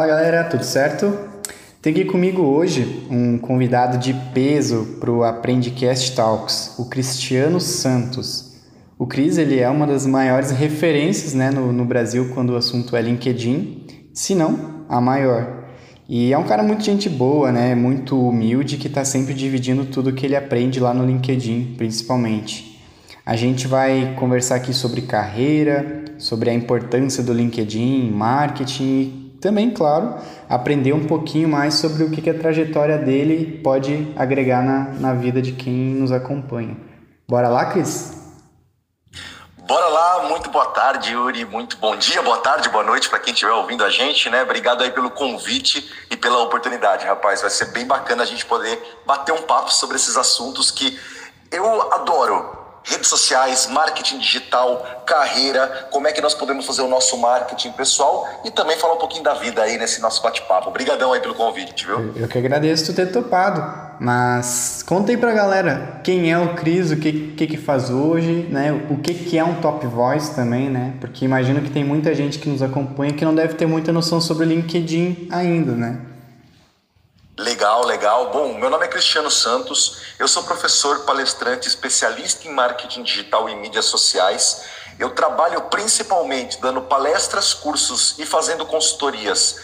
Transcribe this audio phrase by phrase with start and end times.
[0.00, 1.14] Fala galera, tudo certo?
[1.82, 8.54] Tem aqui comigo hoje um convidado de peso para o Aprendicast Talks, o Cristiano Santos.
[8.98, 12.96] O Cris ele é uma das maiores referências né, no, no Brasil quando o assunto
[12.96, 15.64] é LinkedIn, se não a maior.
[16.08, 17.74] E é um cara muito gente boa, né?
[17.74, 22.82] Muito humilde que está sempre dividindo tudo que ele aprende lá no LinkedIn, principalmente.
[23.26, 30.16] A gente vai conversar aqui sobre carreira, sobre a importância do LinkedIn, marketing também, claro,
[30.48, 35.40] aprender um pouquinho mais sobre o que, a trajetória dele pode agregar na, na vida
[35.40, 36.76] de quem nos acompanha.
[37.28, 38.20] Bora lá, Cris?
[39.66, 43.32] Bora lá, muito boa tarde, Yuri, muito bom dia, boa tarde, boa noite para quem
[43.32, 44.42] estiver ouvindo a gente, né?
[44.42, 47.40] Obrigado aí pelo convite e pela oportunidade, rapaz.
[47.40, 50.98] Vai ser bem bacana a gente poder bater um papo sobre esses assuntos que
[51.52, 52.59] eu adoro
[52.90, 58.28] redes sociais, marketing digital, carreira, como é que nós podemos fazer o nosso marketing pessoal
[58.44, 60.68] e também falar um pouquinho da vida aí nesse nosso bate-papo.
[60.68, 62.12] Obrigadão aí pelo convite, viu?
[62.16, 63.90] Eu que agradeço tu ter topado.
[64.00, 68.48] Mas conta aí pra galera quem é o Cris, o que, que, que faz hoje,
[68.50, 68.72] né?
[68.88, 70.94] O que, que é um top voice também, né?
[70.98, 74.18] Porque imagino que tem muita gente que nos acompanha que não deve ter muita noção
[74.18, 75.98] sobre o LinkedIn ainda, né?
[77.40, 78.28] Legal, legal.
[78.30, 83.56] Bom, meu nome é Cristiano Santos, eu sou professor, palestrante, especialista em marketing digital e
[83.56, 84.64] mídias sociais.
[84.98, 89.56] Eu trabalho principalmente dando palestras, cursos e fazendo consultorias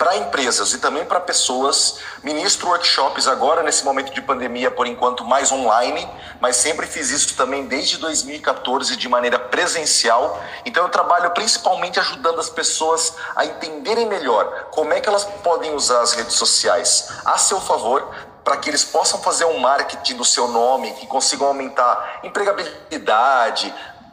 [0.00, 1.98] para empresas e também para pessoas.
[2.22, 6.08] Ministro workshops agora nesse momento de pandemia, por enquanto mais online,
[6.40, 10.42] mas sempre fiz isso também desde 2014 de maneira presencial.
[10.64, 15.74] Então eu trabalho principalmente ajudando as pessoas a entenderem melhor como é que elas podem
[15.74, 18.08] usar as redes sociais a seu favor
[18.42, 23.72] para que eles possam fazer um marketing do seu nome, que consigam aumentar empregabilidade,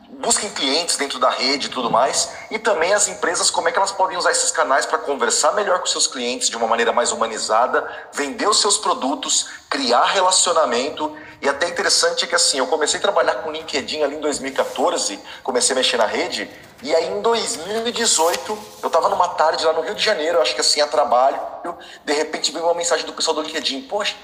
[0.10, 3.78] busquem clientes dentro da rede e tudo mais, e também as empresas, como é que
[3.78, 7.12] elas podem usar esses canais para conversar melhor com seus clientes de uma maneira mais
[7.12, 11.16] humanizada, vender os seus produtos, criar relacionamento.
[11.42, 15.20] E até interessante é que assim, eu comecei a trabalhar com LinkedIn ali em 2014,
[15.44, 16.50] comecei a mexer na rede,
[16.82, 20.62] e aí em 2018, eu estava numa tarde lá no Rio de Janeiro, acho que
[20.62, 21.40] assim, a trabalho,
[22.04, 24.16] de repente veio uma mensagem do pessoal do LinkedIn, poxa,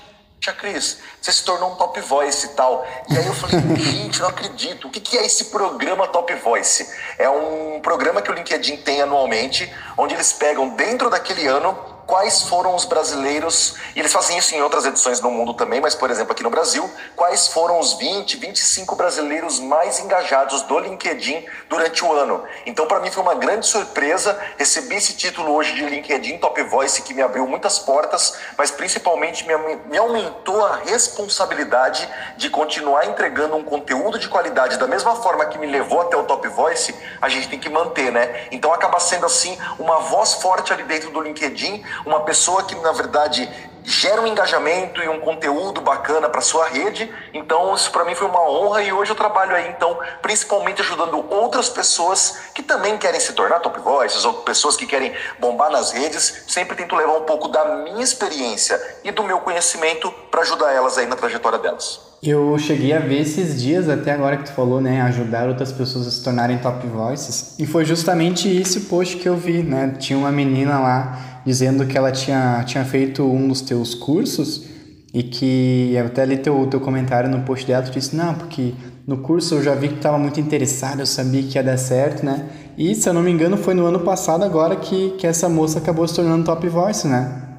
[0.44, 2.86] Tia Cris, você se tornou um Top Voice e tal.
[3.10, 4.90] E aí eu falei, gente, não acredito.
[4.90, 6.86] O que, que é esse programa Top Voice?
[7.18, 12.44] É um programa que o LinkedIn tem anualmente, onde eles pegam dentro daquele ano quais
[12.44, 16.10] foram os brasileiros, e eles fazem isso em outras edições no mundo também, mas por
[16.10, 22.04] exemplo aqui no Brasil, quais foram os 20, 25 brasileiros mais engajados do LinkedIn durante
[22.04, 22.44] o ano.
[22.66, 27.02] Então para mim foi uma grande surpresa, recebi esse título hoje de LinkedIn Top Voice
[27.02, 29.56] que me abriu muitas portas, mas principalmente me,
[29.90, 35.58] me aumentou a responsabilidade de continuar entregando um conteúdo de qualidade da mesma forma que
[35.58, 38.48] me levou até o Top Voice, a gente tem que manter, né?
[38.52, 42.92] Então acaba sendo assim uma voz forte ali dentro do LinkedIn, uma pessoa que, na
[42.92, 43.50] verdade,
[43.86, 47.12] gera um engajamento e um conteúdo bacana para sua rede.
[47.34, 51.26] Então, isso para mim foi uma honra e hoje eu trabalho aí, então, principalmente ajudando
[51.30, 55.92] outras pessoas que também querem se tornar top voices ou pessoas que querem bombar nas
[55.92, 56.44] redes.
[56.48, 60.98] Sempre tento levar um pouco da minha experiência e do meu conhecimento para ajudar elas
[60.98, 62.14] aí na trajetória delas.
[62.22, 65.02] Eu cheguei a ver esses dias, até agora que tu falou, né?
[65.02, 67.54] Ajudar outras pessoas a se tornarem top voices.
[67.60, 69.96] E foi justamente esse post que eu vi, né?
[70.00, 74.66] Tinha uma menina lá dizendo que ela tinha, tinha feito um dos teus cursos
[75.14, 78.74] e que até li teu, teu comentário no post dela, tu disse, não, porque
[79.06, 82.26] no curso eu já vi que estava muito interessado, eu sabia que ia dar certo,
[82.26, 82.48] né?
[82.78, 85.78] E se eu não me engano foi no ano passado agora que, que essa moça
[85.78, 87.53] acabou se tornando top voice, né?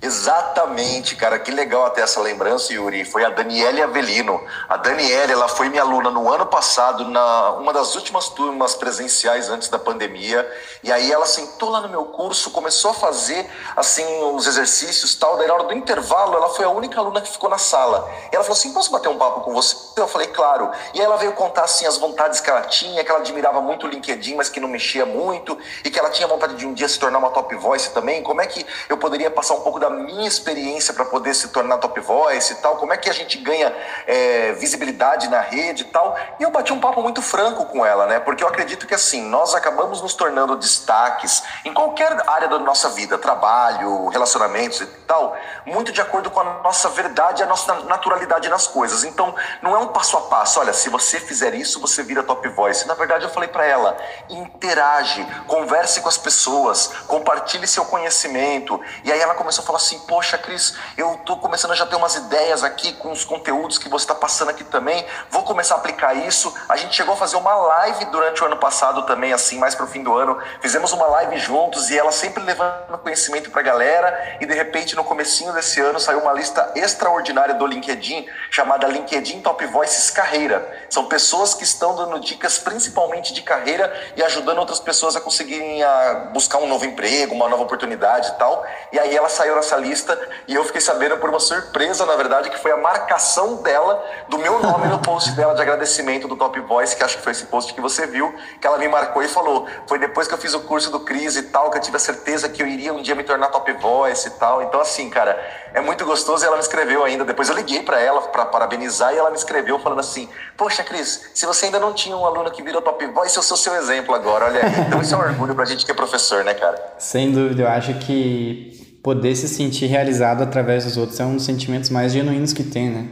[0.00, 3.04] Exatamente, cara, que legal até essa lembrança, Yuri.
[3.04, 4.40] Foi a Daniele Avelino.
[4.68, 9.48] A Daniele, ela foi minha aluna no ano passado, na uma das últimas turmas presenciais
[9.48, 10.48] antes da pandemia.
[10.84, 14.04] E aí ela sentou lá no meu curso, começou a fazer assim
[14.34, 15.36] os exercícios tal.
[15.36, 18.08] Daí na hora do intervalo, ela foi a única aluna que ficou na sala.
[18.30, 20.70] E ela falou assim: "Posso bater um papo com você?" Eu falei: "Claro".
[20.94, 23.84] E aí ela veio contar assim as vontades que ela tinha, que ela admirava muito
[23.84, 26.88] o LinkedIn, mas que não mexia muito, e que ela tinha vontade de um dia
[26.88, 28.22] se tornar uma top voice também.
[28.22, 31.48] Como é que eu poderia passar um pouco da da minha experiência para poder se
[31.48, 33.74] tornar top voice e tal, como é que a gente ganha
[34.06, 36.16] é, visibilidade na rede e tal.
[36.38, 38.20] E eu bati um papo muito franco com ela, né?
[38.20, 42.90] Porque eu acredito que assim, nós acabamos nos tornando destaques em qualquer área da nossa
[42.90, 48.48] vida, trabalho, relacionamentos e tal, muito de acordo com a nossa verdade, a nossa naturalidade
[48.48, 49.04] nas coisas.
[49.04, 52.46] Então, não é um passo a passo, olha, se você fizer isso, você vira top
[52.48, 52.86] voice.
[52.86, 53.96] Na verdade, eu falei para ela,
[54.28, 58.80] interage, converse com as pessoas, compartilhe seu conhecimento.
[59.04, 61.96] E aí ela começou a falar assim: Poxa, Cris, eu tô começando a já ter
[61.96, 65.78] umas ideias aqui com os conteúdos que você está passando aqui também, vou começar a
[65.78, 66.52] aplicar isso.
[66.68, 69.86] A gente chegou a fazer uma live durante o ano passado também, assim, mais pro
[69.86, 70.38] fim do ano.
[70.60, 74.36] Fizemos uma live juntos e ela sempre levando conhecimento pra galera.
[74.40, 79.40] E de repente, no comecinho desse ano, saiu uma lista extraordinária do LinkedIn chamada LinkedIn
[79.40, 80.86] Top Voices Carreira.
[80.90, 85.82] São pessoas que estão dando dicas principalmente de carreira e ajudando outras pessoas a conseguirem
[85.82, 88.66] a buscar um novo emprego, uma nova oportunidade e tal.
[88.92, 92.50] E aí ela saiu nessa lista e eu fiquei sabendo por uma surpresa, na verdade,
[92.50, 96.58] que foi a marcação dela, do meu nome no post dela de agradecimento do Top
[96.60, 99.28] Voice, que acho que foi esse post que você viu, que ela me marcou e
[99.28, 101.96] falou: foi depois que eu fiz o curso do Cris e tal, que eu tive
[101.96, 104.62] a certeza que eu iria um dia me tornar Top Voice e tal.
[104.62, 105.38] Então, assim, cara,
[105.74, 107.24] é muito gostoso e ela me escreveu ainda.
[107.24, 111.30] Depois eu liguei para ela para parabenizar e ela me escreveu falando assim: Poxa, Cris,
[111.34, 114.14] se você ainda não tinha um aluno que virou Top Voice, eu sou seu exemplo
[114.14, 114.60] agora, olha.
[114.86, 116.94] Então isso é um orgulho pra gente que é professor, né, cara?
[116.98, 121.44] Sem dúvida, eu acho que poder se sentir realizado através dos outros é um dos
[121.44, 123.08] sentimentos mais genuínos que tem, né?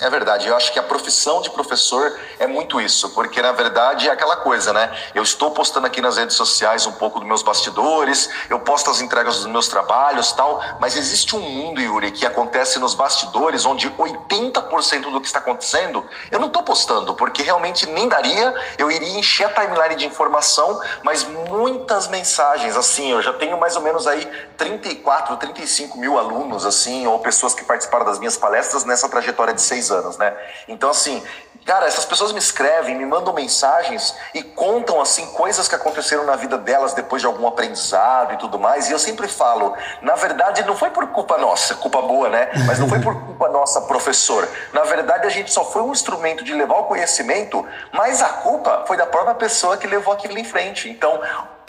[0.00, 4.08] É verdade, eu acho que a profissão de professor é muito isso, porque na verdade
[4.08, 4.96] é aquela coisa, né?
[5.12, 9.00] Eu estou postando aqui nas redes sociais um pouco dos meus bastidores, eu posto as
[9.00, 13.90] entregas dos meus trabalhos tal, mas existe um mundo, Yuri, que acontece nos bastidores, onde
[13.90, 19.18] 80% do que está acontecendo eu não estou postando, porque realmente nem daria, eu iria
[19.18, 24.06] encher a timeline de informação, mas muitas mensagens, assim, eu já tenho mais ou menos
[24.06, 24.24] aí
[24.56, 29.60] 34, 35 mil alunos, assim, ou pessoas que participaram das minhas palestras nessa trajetória de
[29.60, 30.36] seis anos, né?
[30.66, 31.22] Então, assim,
[31.64, 36.34] cara, essas pessoas me escrevem, me mandam mensagens e contam, assim, coisas que aconteceram na
[36.34, 38.88] vida delas depois de algum aprendizado e tudo mais.
[38.88, 42.50] E eu sempre falo, na verdade, não foi por culpa nossa, culpa boa, né?
[42.66, 44.48] Mas não foi por culpa nossa, professor.
[44.72, 48.84] Na verdade, a gente só foi um instrumento de levar o conhecimento, mas a culpa
[48.86, 50.88] foi da própria pessoa que levou aquilo em frente.
[50.88, 51.20] Então,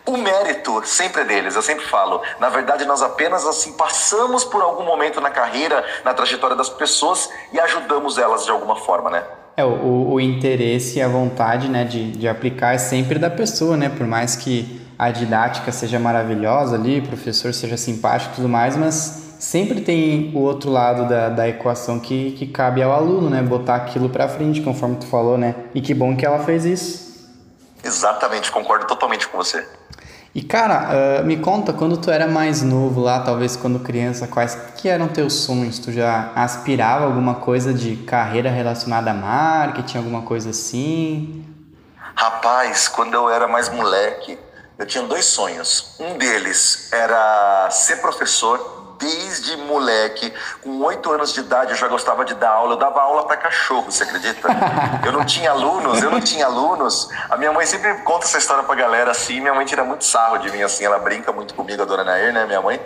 [0.10, 2.22] o mérito sempre é deles, eu sempre falo.
[2.40, 7.30] Na verdade, nós apenas assim passamos por algum momento na carreira, na trajetória das pessoas
[7.54, 9.24] e ajudamos elas de alguma forma, né?
[9.56, 13.76] É, o, o interesse e a vontade né, de, de aplicar é sempre da pessoa,
[13.76, 13.90] né?
[13.90, 18.76] Por mais que a didática seja maravilhosa ali, o professor seja simpático e tudo mais,
[18.76, 23.42] mas sempre tem o outro lado da, da equação que, que cabe ao aluno, né?
[23.42, 25.56] Botar aquilo para frente, conforme tu falou, né?
[25.74, 27.10] E que bom que ela fez isso.
[27.84, 29.66] Exatamente, concordo totalmente com você.
[30.34, 34.56] E cara, uh, me conta, quando tu era mais novo lá, talvez quando criança, quais
[34.78, 35.80] que eram teus sonhos?
[35.80, 41.46] Tu já aspirava alguma coisa de carreira relacionada a marketing, alguma coisa assim?
[42.16, 44.38] Rapaz, quando eu era mais moleque,
[44.78, 45.96] eu tinha dois sonhos.
[46.00, 50.31] Um deles era ser professor desde moleque,
[50.62, 52.74] com oito anos de idade, eu já gostava de dar aula.
[52.74, 54.48] Eu dava aula para cachorro, você acredita?
[55.06, 57.10] Eu não tinha alunos, eu não tinha alunos.
[57.30, 59.40] A minha mãe sempre conta essa história pra galera assim.
[59.40, 60.84] Minha mãe tira muito sarro de mim, assim.
[60.84, 62.80] Ela brinca muito comigo, a dona Nair, né, minha mãe.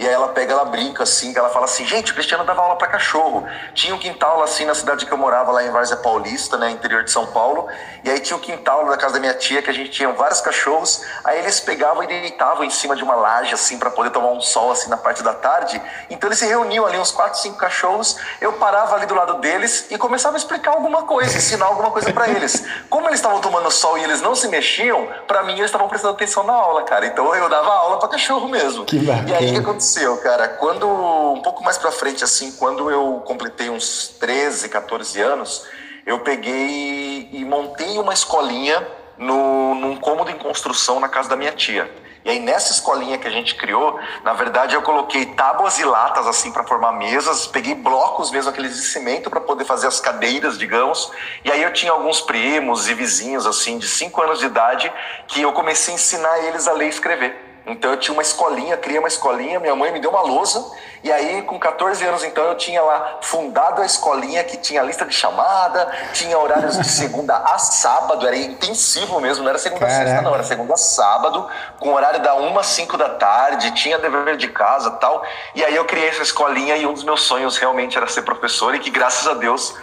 [0.00, 2.62] E aí ela pega, ela brinca assim, que ela fala assim, gente, o Cristiano dava
[2.62, 3.46] aula para cachorro.
[3.74, 7.04] Tinha um quintal assim na cidade que eu morava, lá em Várzea Paulista, né, interior
[7.04, 7.68] de São Paulo.
[8.02, 10.10] E aí tinha o um quintal da casa da minha tia, que a gente tinha
[10.10, 11.02] vários cachorros.
[11.22, 14.40] Aí eles pegavam e deitavam em cima de uma laje, assim, para poder tomar um
[14.40, 15.78] sol, assim, na parte da tarde.
[16.08, 18.16] Então eles se reuniam ali, uns quatro, cinco cachorros.
[18.40, 22.10] Eu parava ali do lado deles e começava a explicar alguma coisa, ensinar alguma coisa
[22.10, 22.64] para eles.
[22.88, 26.14] Como eles estavam tomando sol e eles não se mexiam, para mim eles estavam prestando
[26.14, 27.04] atenção na aula, cara.
[27.04, 28.86] Então eu dava aula para cachorro mesmo.
[28.86, 29.89] Que e aí o que aconteceu?
[29.90, 30.48] Aconteceu, cara?
[30.48, 35.66] Quando, um pouco mais pra frente, assim, quando eu completei uns 13, 14 anos,
[36.06, 38.86] eu peguei e montei uma escolinha
[39.18, 41.90] no, num cômodo em construção na casa da minha tia.
[42.24, 46.26] E aí nessa escolinha que a gente criou, na verdade eu coloquei tábuas e latas
[46.26, 50.58] assim para formar mesas, peguei blocos mesmo aqueles de cimento para poder fazer as cadeiras,
[50.58, 51.10] digamos.
[51.44, 54.92] E aí eu tinha alguns primos e vizinhos assim de 5 anos de idade
[55.26, 57.49] que eu comecei a ensinar eles a ler e escrever.
[57.72, 60.64] Então eu tinha uma escolinha, criei uma escolinha, minha mãe me deu uma lousa,
[61.02, 65.04] e aí com 14 anos então eu tinha lá fundado a escolinha que tinha lista
[65.04, 70.02] de chamada, tinha horários de segunda a sábado, era intensivo mesmo, não era segunda Caraca.
[70.02, 71.48] a sexta não, era segunda a sábado,
[71.78, 75.24] com horário da 1 às 5 da tarde, tinha dever de casa tal.
[75.54, 78.74] E aí eu criei essa escolinha e um dos meus sonhos realmente era ser professor
[78.74, 79.74] e que graças a Deus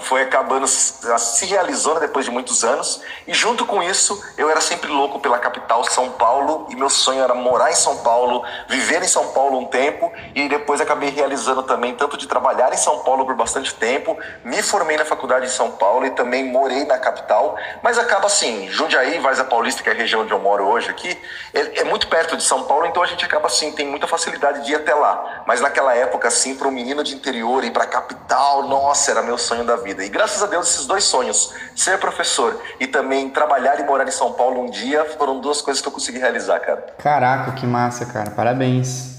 [0.00, 3.02] foi acabando se realizando depois de muitos anos.
[3.26, 6.66] E junto com isso eu era sempre louco pela capital São Paulo.
[6.70, 10.12] E meu sonho era morar em São Paulo viver em São Paulo um tempo.
[10.34, 14.62] E depois acabei realizando também tanto de trabalhar em São Paulo por bastante tempo me
[14.62, 17.56] formei na faculdade em São Paulo e também morei na capital.
[17.82, 21.18] Mas acaba assim Jundiaí Várzea Paulista que é a região onde eu moro hoje aqui
[21.52, 24.64] é, é muito perto de São Paulo então a gente acaba assim tem muita facilidade
[24.64, 25.42] de ir até lá.
[25.46, 29.22] Mas naquela época assim para um menino de interior ir para a capital nossa era
[29.22, 30.04] meu sonho da vida.
[30.04, 34.10] E graças a Deus, esses dois sonhos, ser professor e também trabalhar e morar em
[34.10, 36.86] São Paulo um dia, foram duas coisas que eu consegui realizar, cara.
[36.98, 38.30] Caraca, que massa, cara.
[38.30, 39.12] Parabéns.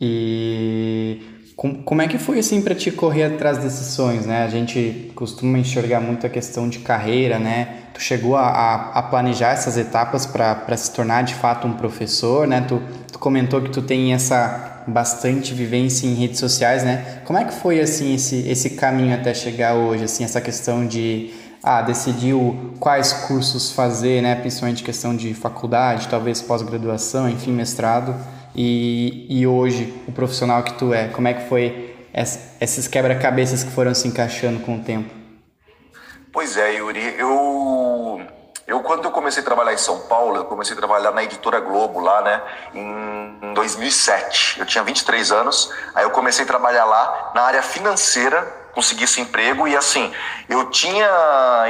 [0.00, 1.39] E
[1.84, 4.44] como é que foi assim para te correr atrás desses sonhos, né?
[4.44, 7.80] A gente costuma enxergar muito a questão de carreira, né?
[7.92, 12.64] Tu chegou a, a planejar essas etapas para se tornar de fato um professor, né?
[12.66, 12.80] Tu,
[13.12, 17.20] tu comentou que tu tem essa bastante vivência em redes sociais, né?
[17.26, 21.30] Como é que foi assim esse, esse caminho até chegar hoje, assim essa questão de
[21.62, 24.34] ah, decidiu quais cursos fazer, né?
[24.34, 28.14] Principalmente questão de faculdade, talvez pós-graduação, enfim, mestrado.
[28.54, 31.96] E, e hoje, o profissional que tu é, como é que foi
[32.60, 35.14] esses quebra-cabeças que foram se encaixando com o tempo?
[36.32, 38.20] Pois é, Yuri, eu
[38.70, 41.58] eu, quando eu comecei a trabalhar em São Paulo, eu comecei a trabalhar na Editora
[41.58, 42.40] Globo, lá, né,
[42.72, 44.60] em 2007.
[44.60, 49.20] Eu tinha 23 anos, aí eu comecei a trabalhar lá na área financeira conseguir esse
[49.20, 49.66] emprego.
[49.66, 50.12] E assim,
[50.48, 51.06] eu tinha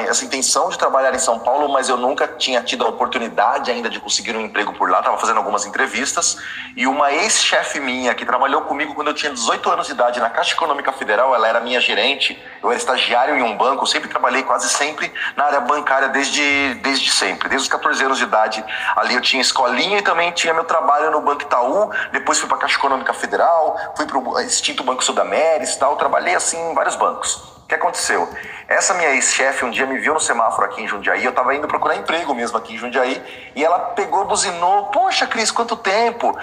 [0.09, 3.89] essa intenção de trabalhar em São Paulo, mas eu nunca tinha tido a oportunidade ainda
[3.89, 6.37] de conseguir um emprego por lá, estava fazendo algumas entrevistas.
[6.77, 10.31] E uma ex-chefe minha que trabalhou comigo quando eu tinha 18 anos de idade na
[10.31, 14.43] Caixa Econômica Federal, ela era minha gerente, eu era estagiário em um banco, sempre trabalhei
[14.43, 18.65] quase sempre na área bancária desde, desde sempre, desde os 14 anos de idade,
[18.97, 22.57] ali eu tinha escolinha e também tinha meu trabalho no Banco Itaú, depois fui para
[22.57, 26.90] a Caixa Econômica Federal, fui para o extinto Banco Sudameris tal, trabalhei assim em vários
[26.91, 27.35] vários bancos.
[27.65, 28.29] O que aconteceu?
[28.67, 31.69] Essa minha ex-chefe um dia me viu no semáforo aqui em Jundiaí, eu estava indo
[31.69, 36.37] procurar emprego mesmo aqui em Jundiaí, e ela pegou, buzinou, poxa Cris, quanto tempo?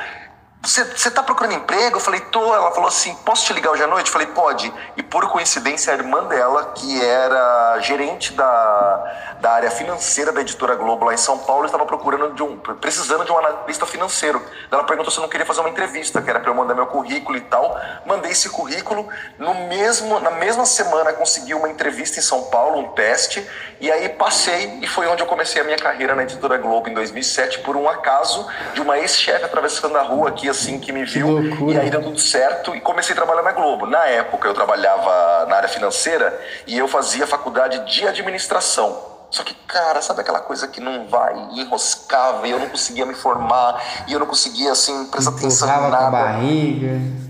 [0.67, 1.95] Você está procurando emprego?
[1.95, 2.53] Eu falei, tô.
[2.53, 4.07] Ela falou assim, posso te ligar hoje à noite?
[4.07, 4.71] Eu falei, pode.
[4.97, 10.75] E por coincidência, a irmã dela, que era gerente da, da área financeira da editora
[10.75, 14.43] Globo lá em São Paulo, estava procurando de um, precisando de um analista financeiro.
[14.69, 16.87] Ela perguntou se eu não queria fazer uma entrevista, que era para eu mandar meu
[16.87, 17.79] currículo e tal.
[18.05, 19.07] Mandei esse currículo.
[19.39, 23.47] No mesmo, na mesma semana, consegui uma entrevista em São Paulo, um teste.
[23.79, 26.93] E aí passei e foi onde eu comecei a minha carreira na editora Globo em
[26.93, 31.55] 2007, por um acaso de uma ex-chefe atravessando a rua aqui assim que me viu.
[31.55, 33.85] Que e aí deu tudo certo e comecei a trabalhar na Globo.
[33.85, 39.15] Na época eu trabalhava na área financeira e eu fazia faculdade de administração.
[39.29, 43.13] Só que, cara, sabe aquela coisa que não vai, enroscava, e eu não conseguia me
[43.13, 45.97] formar, e eu não conseguia, assim, prestar atenção em nada.
[45.97, 47.26] Com a barriga.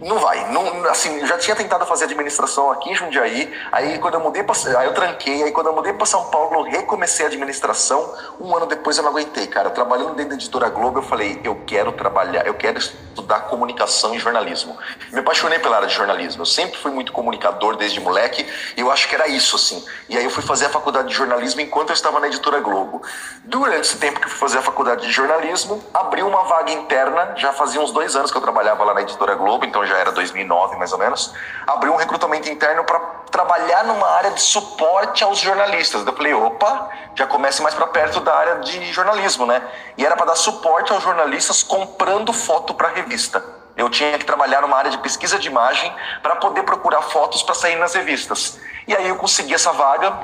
[0.00, 4.20] Não vai, não, assim, já tinha tentado fazer administração aqui em Jundiaí, aí quando eu
[4.20, 4.44] mudei
[4.76, 8.66] aí eu tranquei, aí quando eu mudei para São Paulo, recomecei a administração, um ano
[8.66, 12.46] depois eu não aguentei, cara, trabalhando dentro da editora Globo, eu falei, eu quero trabalhar,
[12.46, 14.76] eu quero estudar comunicação e jornalismo.
[15.10, 18.90] Me apaixonei pela área de jornalismo, eu sempre fui muito comunicador desde moleque, e eu
[18.90, 19.82] acho que era isso, assim.
[20.10, 23.00] E aí eu fui fazer a faculdade de jornalismo enquanto eu estava na editora Globo.
[23.44, 27.32] Durante esse tempo que eu fui fazer a faculdade de jornalismo, abriu uma vaga interna,
[27.36, 30.12] já fazia uns dois anos que eu trabalhava lá na editora Globo, então já era
[30.12, 31.32] 2009 mais ou menos,
[31.66, 32.98] abriu um recrutamento interno para
[33.30, 36.06] trabalhar numa área de suporte aos jornalistas.
[36.06, 39.62] Eu falei, opa, já comece mais para perto da área de jornalismo, né?
[39.96, 43.42] E era para dar suporte aos jornalistas comprando foto para revista.
[43.76, 47.54] Eu tinha que trabalhar numa área de pesquisa de imagem para poder procurar fotos para
[47.54, 48.58] sair nas revistas.
[48.88, 50.16] E aí eu consegui essa vaga,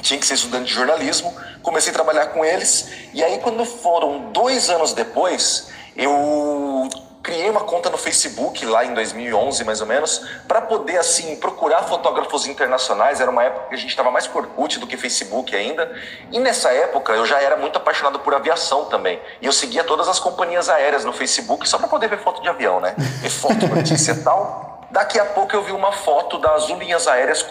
[0.00, 2.88] tinha que ser estudante de jornalismo, comecei a trabalhar com eles.
[3.12, 6.88] E aí, quando foram dois anos depois, eu
[7.28, 11.82] criei uma conta no Facebook lá em 2011 mais ou menos para poder assim procurar
[11.82, 13.20] fotógrafos internacionais.
[13.20, 15.92] Era uma época que a gente estava mais por Orkut do que Facebook ainda.
[16.32, 19.20] E nessa época eu já era muito apaixonado por aviação também.
[19.42, 22.48] E eu seguia todas as companhias aéreas no Facebook só para poder ver foto de
[22.48, 22.94] avião né?
[22.96, 27.44] Ver foto notícia e tal Daqui a pouco eu vi uma foto das Linhas Aéreas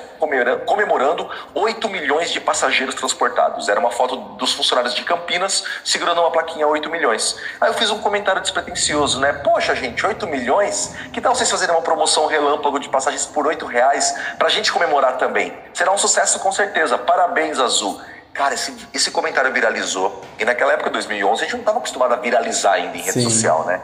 [0.65, 3.69] comemorando 8 milhões de passageiros transportados.
[3.69, 7.37] Era uma foto dos funcionários de Campinas segurando uma plaquinha 8 milhões.
[7.61, 9.33] Aí eu fiz um comentário despretensioso, né?
[9.33, 10.95] Poxa, gente, 8 milhões?
[11.13, 15.17] Que tal vocês fazerem uma promoção relâmpago de passagens por 8 reais pra gente comemorar
[15.17, 15.55] também?
[15.75, 16.97] Será um sucesso com certeza.
[16.97, 18.01] Parabéns, Azul.
[18.33, 20.23] Cara, esse, esse comentário viralizou.
[20.39, 23.29] E naquela época, 2011, a gente não estava acostumado a viralizar ainda em rede Sim.
[23.29, 23.79] social, né?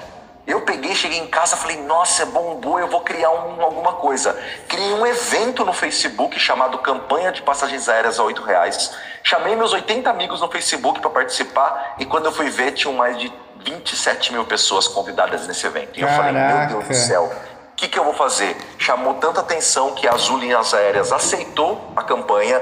[0.45, 4.37] Eu peguei, cheguei em casa, falei, nossa, é bombou, eu vou criar um, alguma coisa.
[4.67, 8.93] Criei um evento no Facebook chamado Campanha de Passagens Aéreas a 8 reais.
[9.23, 13.17] Chamei meus 80 amigos no Facebook para participar e quando eu fui ver, tinham mais
[13.17, 13.31] de
[13.63, 15.97] 27 mil pessoas convidadas nesse evento.
[15.97, 17.31] E eu falei, meu Deus do céu,
[17.71, 18.57] o que, que eu vou fazer?
[18.77, 22.61] Chamou tanta atenção que a Azul Linhas Aéreas aceitou a campanha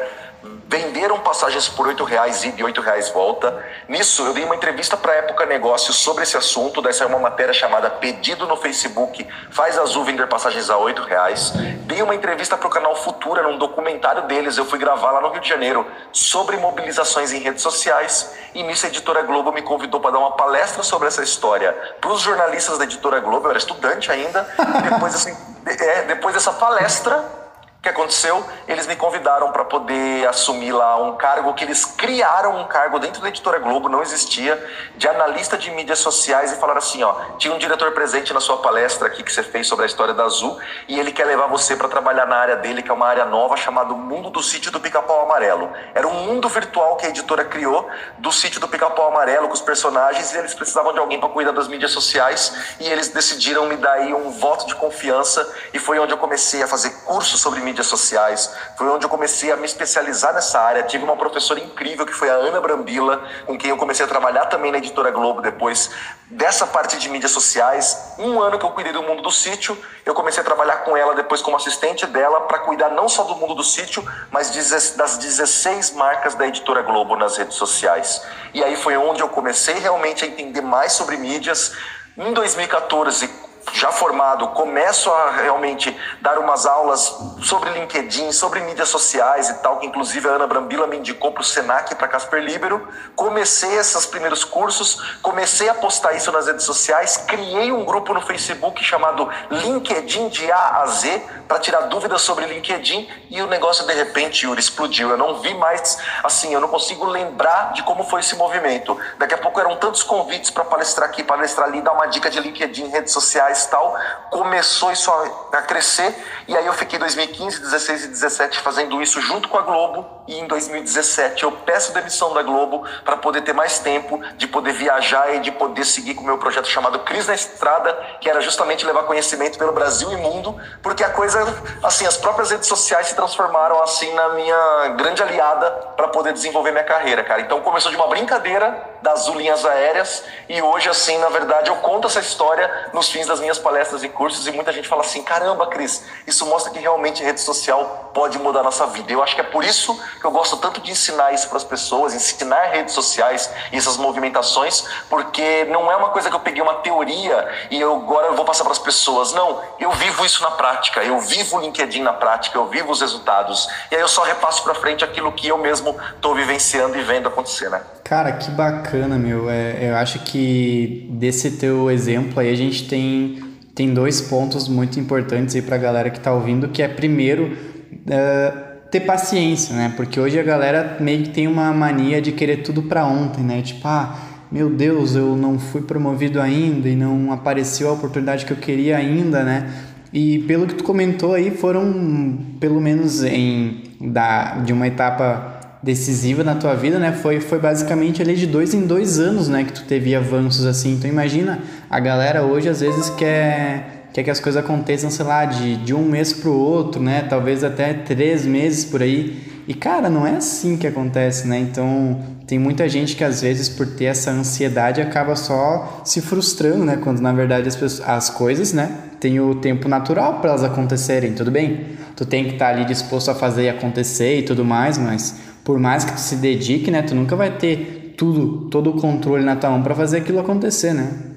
[0.71, 3.61] venderam passagens por oito reais e de oito reais volta.
[3.89, 6.81] Nisso, eu dei uma entrevista para a Época Negócios sobre esse assunto.
[6.81, 11.51] Daí saiu uma matéria chamada Pedido no Facebook, faz Azul vender passagens a oito reais.
[11.81, 15.31] Dei uma entrevista para o canal Futura, num documentário deles, eu fui gravar lá no
[15.31, 18.33] Rio de Janeiro, sobre mobilizações em redes sociais.
[18.55, 22.11] E nisso a Editora Globo me convidou para dar uma palestra sobre essa história para
[22.11, 24.47] os jornalistas da Editora Globo, eu era estudante ainda.
[24.89, 25.35] Depois, assim,
[25.65, 27.40] é, depois dessa palestra,
[27.81, 28.45] O que aconteceu?
[28.67, 33.23] Eles me convidaram para poder assumir lá um cargo que eles criaram um cargo dentro
[33.23, 34.55] da editora Globo, não existia,
[34.95, 38.57] de analista de mídias sociais e falaram assim, ó, tinha um diretor presente na sua
[38.57, 41.75] palestra aqui que você fez sobre a história da Azul e ele quer levar você
[41.75, 44.79] para trabalhar na área dele, que é uma área nova chamada Mundo do Sítio do
[44.79, 45.73] Pica-Pau Amarelo.
[45.95, 49.61] Era um mundo virtual que a editora criou do Sítio do Pica-Pau Amarelo com os
[49.61, 53.75] personagens e eles precisavam de alguém para cuidar das mídias sociais e eles decidiram me
[53.75, 57.59] dar aí um voto de confiança e foi onde eu comecei a fazer cursos sobre
[57.59, 58.53] mídias mídias sociais.
[58.77, 60.83] Foi onde eu comecei a me especializar nessa área.
[60.83, 64.45] Tive uma professora incrível que foi a Ana Brambila, com quem eu comecei a trabalhar
[64.47, 65.89] também na editora Globo depois
[66.29, 68.15] dessa parte de mídias sociais.
[68.19, 71.15] Um ano que eu cuidei do mundo do sítio, eu comecei a trabalhar com ela
[71.15, 74.51] depois como assistente dela para cuidar não só do mundo do sítio, mas
[74.95, 78.21] das 16 marcas da editora Globo nas redes sociais.
[78.53, 81.73] E aí foi onde eu comecei realmente a entender mais sobre mídias.
[82.17, 83.29] Em 2014,
[83.73, 89.77] já formado, começo a realmente dar umas aulas sobre LinkedIn, sobre mídias sociais e tal,
[89.77, 92.87] que inclusive a Ana Brambila me indicou para o Senac, para Casper Libero.
[93.15, 98.21] Comecei esses primeiros cursos, comecei a postar isso nas redes sociais, criei um grupo no
[98.21, 103.85] Facebook chamado LinkedIn de A a Z, para tirar dúvidas sobre LinkedIn e o negócio
[103.85, 105.09] de repente, Yuri, explodiu.
[105.09, 108.97] Eu não vi mais, assim, eu não consigo lembrar de como foi esse movimento.
[109.17, 112.39] Daqui a pouco eram tantos convites para palestrar aqui, palestrar ali, dar uma dica de
[112.39, 113.95] LinkedIn, redes sociais, tal,
[114.29, 115.11] começou isso
[115.51, 116.15] a crescer.
[116.47, 120.39] E aí eu fiquei 2015, 16 e 17 fazendo isso junto com a Globo e
[120.39, 125.35] em 2017 eu peço demissão da Globo para poder ter mais tempo de poder viajar
[125.35, 128.85] e de poder seguir com o meu projeto chamado Cris na Estrada, que era justamente
[128.85, 131.39] levar conhecimento pelo Brasil e mundo, porque a coisa,
[131.83, 136.71] assim, as próprias redes sociais se transformaram assim na minha grande aliada para poder desenvolver
[136.71, 137.41] minha carreira, cara.
[137.41, 142.07] Então começou de uma brincadeira das linhas aéreas e hoje, assim, na verdade, eu conto
[142.07, 145.67] essa história nos fins das minhas palestras e cursos e muita gente fala assim: caramba,
[145.67, 149.11] Cris, isso mostra que realmente rede social pode mudar nossa vida.
[149.11, 151.63] Eu acho que é por isso que eu gosto tanto de ensinar isso para as
[151.63, 156.61] pessoas, ensinar redes sociais e essas movimentações, porque não é uma coisa que eu peguei
[156.61, 159.33] uma teoria e eu agora eu vou passar para as pessoas.
[159.33, 163.01] Não, eu vivo isso na prática, eu vivo o LinkedIn na prática, eu vivo os
[163.01, 163.67] resultados.
[163.89, 167.27] E aí eu só repasso para frente aquilo que eu mesmo estou vivenciando e vendo
[167.27, 167.81] acontecer, né?
[168.03, 169.49] Cara, que bacana, meu.
[169.49, 174.99] É, eu acho que desse teu exemplo aí a gente tem, tem dois pontos muito
[174.99, 177.57] importantes aí pra galera que tá ouvindo, que é primeiro
[178.05, 179.93] uh, ter paciência, né?
[179.95, 183.61] Porque hoje a galera meio que tem uma mania de querer tudo para ontem, né?
[183.61, 184.15] Tipo, ah,
[184.51, 188.97] meu Deus, eu não fui promovido ainda e não apareceu a oportunidade que eu queria
[188.97, 189.71] ainda, né?
[190.11, 196.43] E pelo que tu comentou aí, foram pelo menos em da, de uma etapa decisiva
[196.43, 197.13] na tua vida, né?
[197.13, 199.63] Foi, foi basicamente ali de dois em dois anos, né?
[199.63, 200.93] Que tu teve avanços assim.
[200.93, 205.45] Então imagina, a galera hoje às vezes quer, quer que as coisas aconteçam, sei lá,
[205.45, 207.25] de, de um mês pro outro, né?
[207.29, 209.51] Talvez até três meses por aí.
[209.67, 211.59] E cara, não é assim que acontece, né?
[211.59, 216.83] Então tem muita gente que às vezes por ter essa ansiedade acaba só se frustrando,
[216.83, 216.97] né?
[216.97, 218.91] Quando na verdade as, pessoas, as coisas, né?
[219.19, 221.85] Tem o tempo natural para elas acontecerem, tudo bem?
[222.15, 225.79] Tu tem que estar tá ali disposto a fazer acontecer e tudo mais, mas por
[225.79, 229.55] mais que tu se dedique, né, tu nunca vai ter tudo, todo o controle na
[229.55, 231.30] tua mão para fazer aquilo acontecer, né?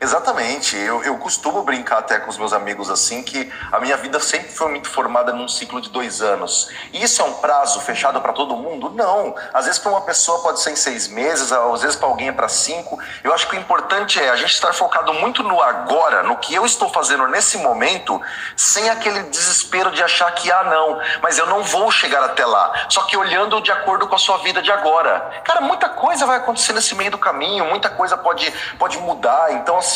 [0.00, 0.76] Exatamente.
[0.76, 4.52] Eu, eu costumo brincar até com os meus amigos assim que a minha vida sempre
[4.52, 6.70] foi muito formada num ciclo de dois anos.
[6.92, 8.90] E isso é um prazo fechado para todo mundo?
[8.90, 9.34] Não.
[9.52, 12.32] Às vezes para uma pessoa pode ser em seis meses, às vezes para alguém é
[12.32, 12.98] para cinco.
[13.24, 16.54] Eu acho que o importante é a gente estar focado muito no agora, no que
[16.54, 18.20] eu estou fazendo nesse momento,
[18.56, 22.86] sem aquele desespero de achar que ah não, mas eu não vou chegar até lá.
[22.88, 25.42] Só que olhando de acordo com a sua vida de agora.
[25.42, 29.52] Cara, muita coisa vai acontecer nesse meio do caminho, muita coisa pode pode mudar.
[29.52, 29.87] Então assim,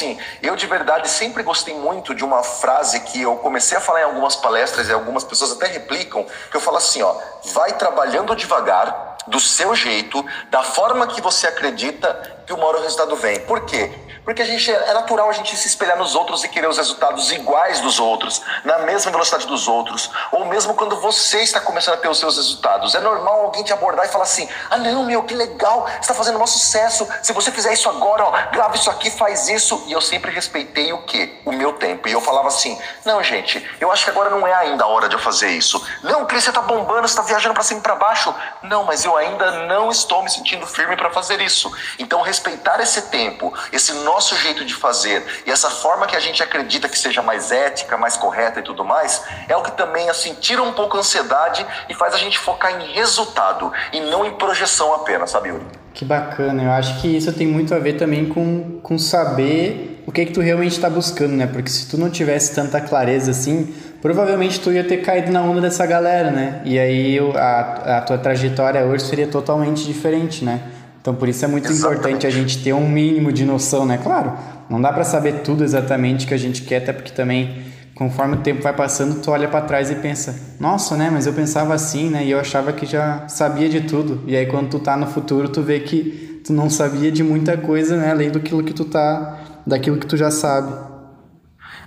[0.42, 4.04] eu de verdade sempre gostei muito de uma frase que eu comecei a falar em
[4.04, 7.14] algumas palestras e algumas pessoas até replicam, que eu falo assim, ó,
[7.52, 12.82] vai trabalhando devagar, do seu jeito, da forma que você acredita que uma hora o
[12.82, 13.40] resultado vem.
[13.40, 13.90] Por quê?
[14.24, 17.32] Porque a gente é natural a gente se espelhar nos outros e querer os resultados
[17.32, 21.96] iguais dos outros, na mesma velocidade dos outros, ou mesmo quando você está começando a
[21.96, 22.94] ter os seus resultados.
[22.94, 26.14] É normal alguém te abordar e falar assim: "Ah, não, meu, que legal, você está
[26.14, 27.08] fazendo um sucesso.
[27.20, 29.82] Se você fizer isso agora, ó, grava isso aqui, faz isso".
[29.86, 31.40] E eu sempre respeitei o quê?
[31.44, 32.08] O meu tempo.
[32.08, 35.08] E eu falava assim: "Não, gente, eu acho que agora não é ainda a hora
[35.08, 35.84] de eu fazer isso.
[36.02, 38.32] Não, Cris, você está bombando, você está viajando para cima e para baixo.
[38.62, 41.72] Não, mas eu ainda não estou me sentindo firme para fazer isso.
[41.98, 46.42] Então respeitar esse tempo, esse nosso jeito de fazer e essa forma que a gente
[46.42, 50.34] acredita que seja mais ética, mais correta e tudo mais, é o que também assim
[50.34, 54.32] tira um pouco a ansiedade e faz a gente focar em resultado e não em
[54.32, 55.64] projeção apenas, sabe, Yuri?
[55.94, 60.10] Que bacana, eu acho que isso tem muito a ver também com, com saber o
[60.10, 61.46] que, que tu realmente está buscando, né?
[61.46, 65.60] Porque se tu não tivesse tanta clareza assim, provavelmente tu ia ter caído na onda
[65.60, 66.62] dessa galera, né?
[66.64, 70.62] E aí a, a tua trajetória hoje seria totalmente diferente, né?
[71.02, 71.98] Então por isso é muito Exatamente.
[71.98, 73.98] importante a gente ter um mínimo de noção, né?
[74.00, 74.32] Claro,
[74.70, 78.38] não dá para saber tudo exatamente que a gente quer, até porque também conforme o
[78.38, 82.08] tempo vai passando, tu olha para trás e pensa: "Nossa, né, mas eu pensava assim,
[82.08, 82.24] né?
[82.24, 84.22] E eu achava que já sabia de tudo".
[84.28, 87.56] E aí quando tu tá no futuro, tu vê que tu não sabia de muita
[87.56, 90.91] coisa, né, além do que tu tá daquilo que tu já sabe.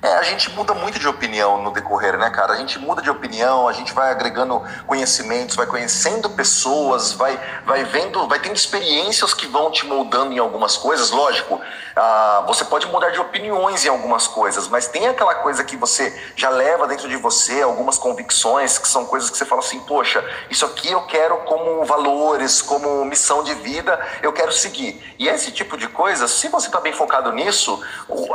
[0.06, 2.54] É, a gente muda muito de opinião no decorrer, né, cara?
[2.54, 7.84] A gente muda de opinião, a gente vai agregando conhecimentos, vai conhecendo pessoas, vai, vai
[7.86, 11.10] vendo, vai tendo experiências que vão te moldando em algumas coisas.
[11.10, 11.60] Lógico,
[11.96, 16.14] ah, você pode mudar de opiniões em algumas coisas, mas tem aquela coisa que você
[16.36, 20.24] já leva dentro de você, algumas convicções, que são coisas que você fala assim, poxa,
[20.50, 25.16] isso aqui eu quero como valores, como missão de vida, eu quero seguir.
[25.18, 27.82] E esse tipo de coisa, se você está bem focado nisso,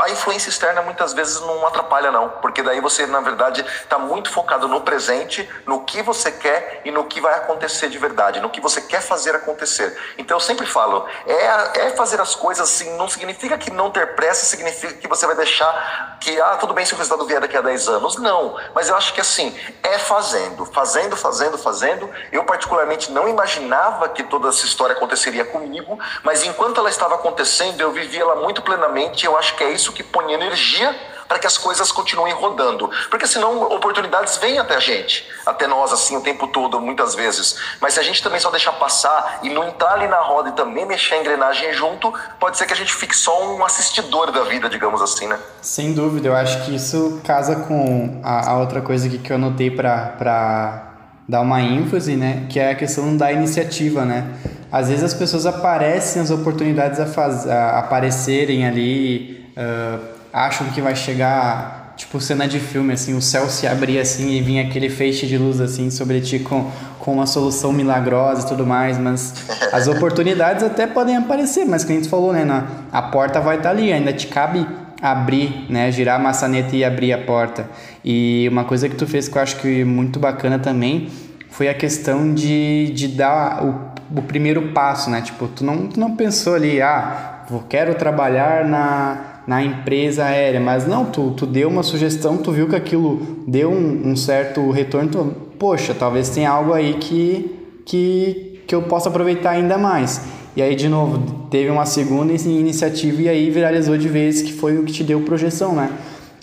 [0.00, 4.30] a influência externa muitas vezes não atrapalha não, porque daí você na verdade está muito
[4.30, 8.50] focado no presente, no que você quer e no que vai acontecer de verdade, no
[8.50, 9.96] que você quer fazer acontecer.
[10.16, 14.14] Então eu sempre falo, é, é fazer as coisas assim, não significa que não ter
[14.14, 17.56] pressa significa que você vai deixar que ah tudo bem se o resultado vier daqui
[17.56, 18.56] a 10 anos, não.
[18.74, 22.10] Mas eu acho que assim é fazendo, fazendo, fazendo, fazendo.
[22.30, 27.80] Eu particularmente não imaginava que toda essa história aconteceria comigo, mas enquanto ela estava acontecendo
[27.80, 29.24] eu vivi ela muito plenamente.
[29.24, 30.94] Eu acho que é isso que põe energia
[31.30, 32.90] para que as coisas continuem rodando.
[33.08, 37.54] Porque senão oportunidades vêm até a gente, até nós, assim, o tempo todo, muitas vezes.
[37.80, 40.52] Mas se a gente também só deixar passar e não entrar ali na roda e
[40.54, 44.42] também mexer a engrenagem junto, pode ser que a gente fique só um assistidor da
[44.42, 45.38] vida, digamos assim, né?
[45.62, 49.36] Sem dúvida, eu acho que isso casa com a, a outra coisa que, que eu
[49.36, 50.82] anotei para
[51.28, 52.48] dar uma ênfase, né?
[52.50, 54.34] Que é a questão da iniciativa, né?
[54.72, 59.48] Às vezes as pessoas aparecem as oportunidades a, faz, a aparecerem ali.
[59.56, 64.30] Uh, acham que vai chegar, tipo, cena de filme, assim, o céu se abrir assim
[64.30, 68.48] e vir aquele feixe de luz, assim, sobre ti com, com uma solução milagrosa e
[68.48, 69.34] tudo mais, mas
[69.72, 73.56] as oportunidades até podem aparecer, mas como a gente falou, né, na, a porta vai
[73.56, 74.66] estar tá ali, ainda te cabe
[75.02, 77.68] abrir, né, girar a maçaneta e abrir a porta.
[78.04, 81.08] E uma coisa que tu fez que eu acho que muito bacana também
[81.50, 85.20] foi a questão de, de dar o, o primeiro passo, né?
[85.20, 90.60] Tipo, tu não, tu não pensou ali, ah, vou, quero trabalhar na, na empresa aérea,
[90.60, 94.70] mas não, tu, tu deu uma sugestão, tu viu que aquilo deu um, um certo
[94.70, 95.24] retorno, tu,
[95.58, 97.50] poxa, talvez tenha algo aí que,
[97.84, 100.20] que, que eu possa aproveitar ainda mais.
[100.54, 104.78] E aí, de novo, teve uma segunda iniciativa e aí viralizou de vez que foi
[104.78, 105.90] o que te deu projeção, né?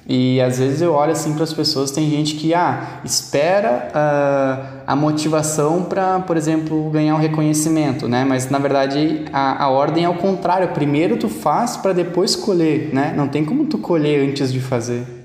[0.09, 4.81] E às vezes eu olho assim para as pessoas, tem gente que ah, espera uh,
[4.87, 8.23] a motivação para, por exemplo, ganhar um reconhecimento, né?
[8.23, 10.69] Mas na verdade a, a ordem é o contrário.
[10.69, 13.13] Primeiro tu faz para depois colher, né?
[13.17, 15.16] Não tem como tu colher antes de fazer.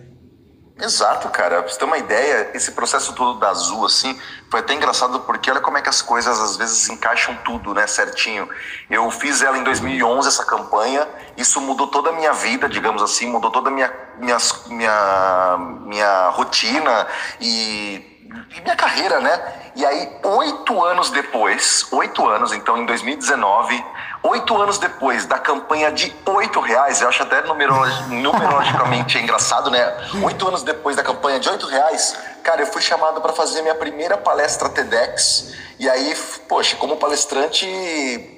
[0.83, 1.63] Exato, cara.
[1.63, 5.49] Pra você ter uma ideia, esse processo todo da Azul, assim, foi até engraçado porque
[5.49, 8.49] olha como é que as coisas às vezes encaixam tudo, né, certinho.
[8.91, 13.29] Eu fiz ela em 2011, essa campanha, isso mudou toda a minha vida, digamos assim,
[13.29, 17.07] mudou toda a minha, minha, minha, minha rotina
[17.41, 18.13] e
[18.57, 19.71] e minha carreira, né?
[19.75, 23.85] E aí, oito anos depois, oito anos, então em 2019,
[24.23, 30.11] oito anos depois da campanha de oito reais, eu acho até numerologicamente engraçado, né?
[30.23, 33.75] Oito anos depois da campanha de oito reais, cara, eu fui chamado para fazer minha
[33.75, 36.15] primeira palestra TEDx e aí,
[36.49, 37.67] poxa, como palestrante,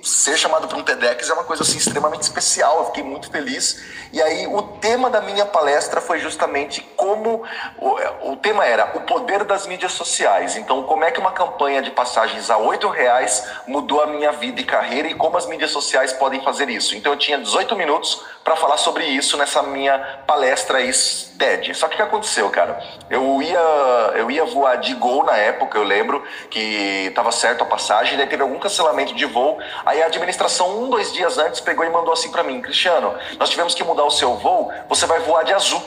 [0.03, 2.79] ser chamado para um TEDx é uma coisa assim extremamente especial.
[2.79, 3.83] Eu fiquei muito feliz.
[4.14, 7.42] E aí, o tema da minha palestra foi justamente como
[7.77, 10.57] o, o tema era o poder das mídias sociais.
[10.57, 14.62] Então, como é que uma campanha de passagens a oito reais mudou a minha vida
[14.62, 16.97] e carreira e como as mídias sociais podem fazer isso.
[16.97, 20.79] Então, eu tinha 18 minutos para falar sobre isso nessa minha palestra
[21.39, 21.75] TED.
[21.75, 22.79] Só que o que aconteceu, cara?
[23.11, 23.59] Eu ia,
[24.17, 28.27] eu ia voar de Gol na época, eu lembro que estava certo a passagem, daí
[28.27, 29.59] teve algum cancelamento de voo.
[29.85, 33.51] Aí a administração, um, dois dias antes, pegou e mandou assim para mim: Cristiano, nós
[33.51, 35.83] tivemos que mudar o seu voo, você vai voar de azul.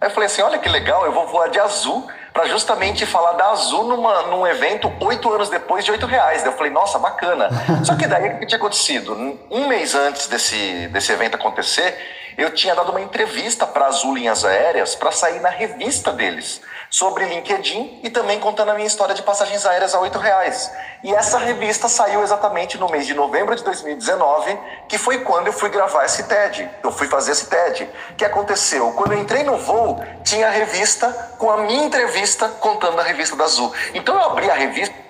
[0.00, 3.32] Aí eu falei assim: olha que legal, eu vou voar de azul para justamente falar
[3.32, 6.42] da Azul numa, num evento oito anos depois de oito reais.
[6.42, 7.48] Daí eu falei, nossa, bacana.
[7.84, 9.38] Só que daí o que tinha acontecido?
[9.50, 11.96] Um mês antes desse, desse evento acontecer,
[12.36, 17.24] eu tinha dado uma entrevista para Azul Linhas Aéreas para sair na revista deles sobre
[17.24, 20.70] LinkedIn e também contando a minha história de passagens aéreas a oito reais.
[21.02, 24.56] E essa revista saiu exatamente no mês de novembro de 2019,
[24.88, 26.70] que foi quando eu fui gravar esse TED.
[26.80, 27.90] Eu fui fazer esse TED.
[28.10, 28.92] O que aconteceu?
[28.92, 33.34] Quando eu entrei no voo, tinha a revista com a minha entrevista contando a revista
[33.34, 33.72] da Azul.
[33.94, 35.02] Então eu abri a revista.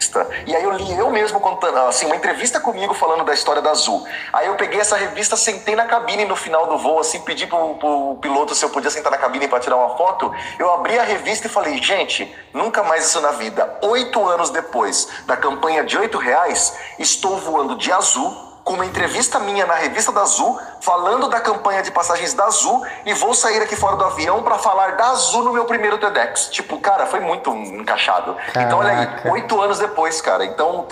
[0.46, 3.70] E aí eu li eu mesmo contando, assim, uma entrevista comigo falando da história da
[3.70, 4.06] Azul.
[4.32, 7.74] Aí eu peguei essa revista, sentei na cabine no final do voo, assim, pedi pro,
[7.76, 10.34] pro piloto se eu podia sentar na cabine para tirar uma foto.
[10.58, 13.78] Eu abri a revista e falei, gente, nunca mais isso na vida.
[13.82, 19.38] Oito anos depois da campanha de oito reais, estou voando de azul com uma entrevista
[19.38, 23.60] minha na revista da Azul, falando da campanha de passagens da Azul, e vou sair
[23.60, 26.48] aqui fora do avião para falar da Azul no meu primeiro TEDx.
[26.48, 28.34] Tipo, cara, foi muito encaixado.
[28.34, 28.62] Caraca.
[28.62, 30.44] Então, olha aí, oito anos depois, cara.
[30.44, 30.86] Então,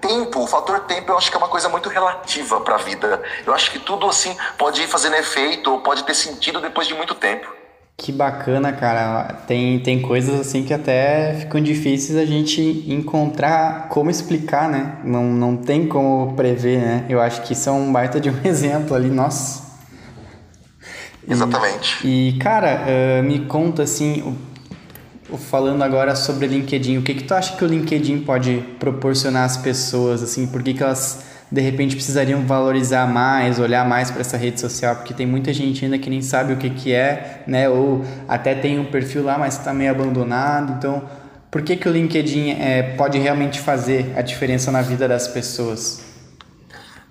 [0.00, 3.22] tempo, o fator tempo, eu acho que é uma coisa muito relativa para a vida.
[3.46, 6.94] Eu acho que tudo assim pode ir fazendo efeito ou pode ter sentido depois de
[6.94, 7.55] muito tempo.
[7.96, 9.24] Que bacana, cara.
[9.46, 14.98] Tem, tem coisas assim que até ficam difíceis a gente encontrar como explicar, né?
[15.02, 17.06] Não, não tem como prever, né?
[17.08, 19.64] Eu acho que isso é um baita de um exemplo ali, nossa.
[21.26, 22.06] Exatamente.
[22.06, 24.36] E, e cara, uh, me conta assim,
[25.50, 29.56] falando agora sobre LinkedIn, o que que tu acha que o LinkedIn pode proporcionar às
[29.56, 34.36] pessoas, assim, por que que elas de repente precisariam valorizar mais, olhar mais para essa
[34.36, 37.68] rede social, porque tem muita gente ainda que nem sabe o que, que é, né?
[37.68, 40.72] Ou até tem um perfil lá, mas está meio abandonado.
[40.72, 41.02] Então,
[41.50, 46.04] por que, que o LinkedIn é, pode realmente fazer a diferença na vida das pessoas?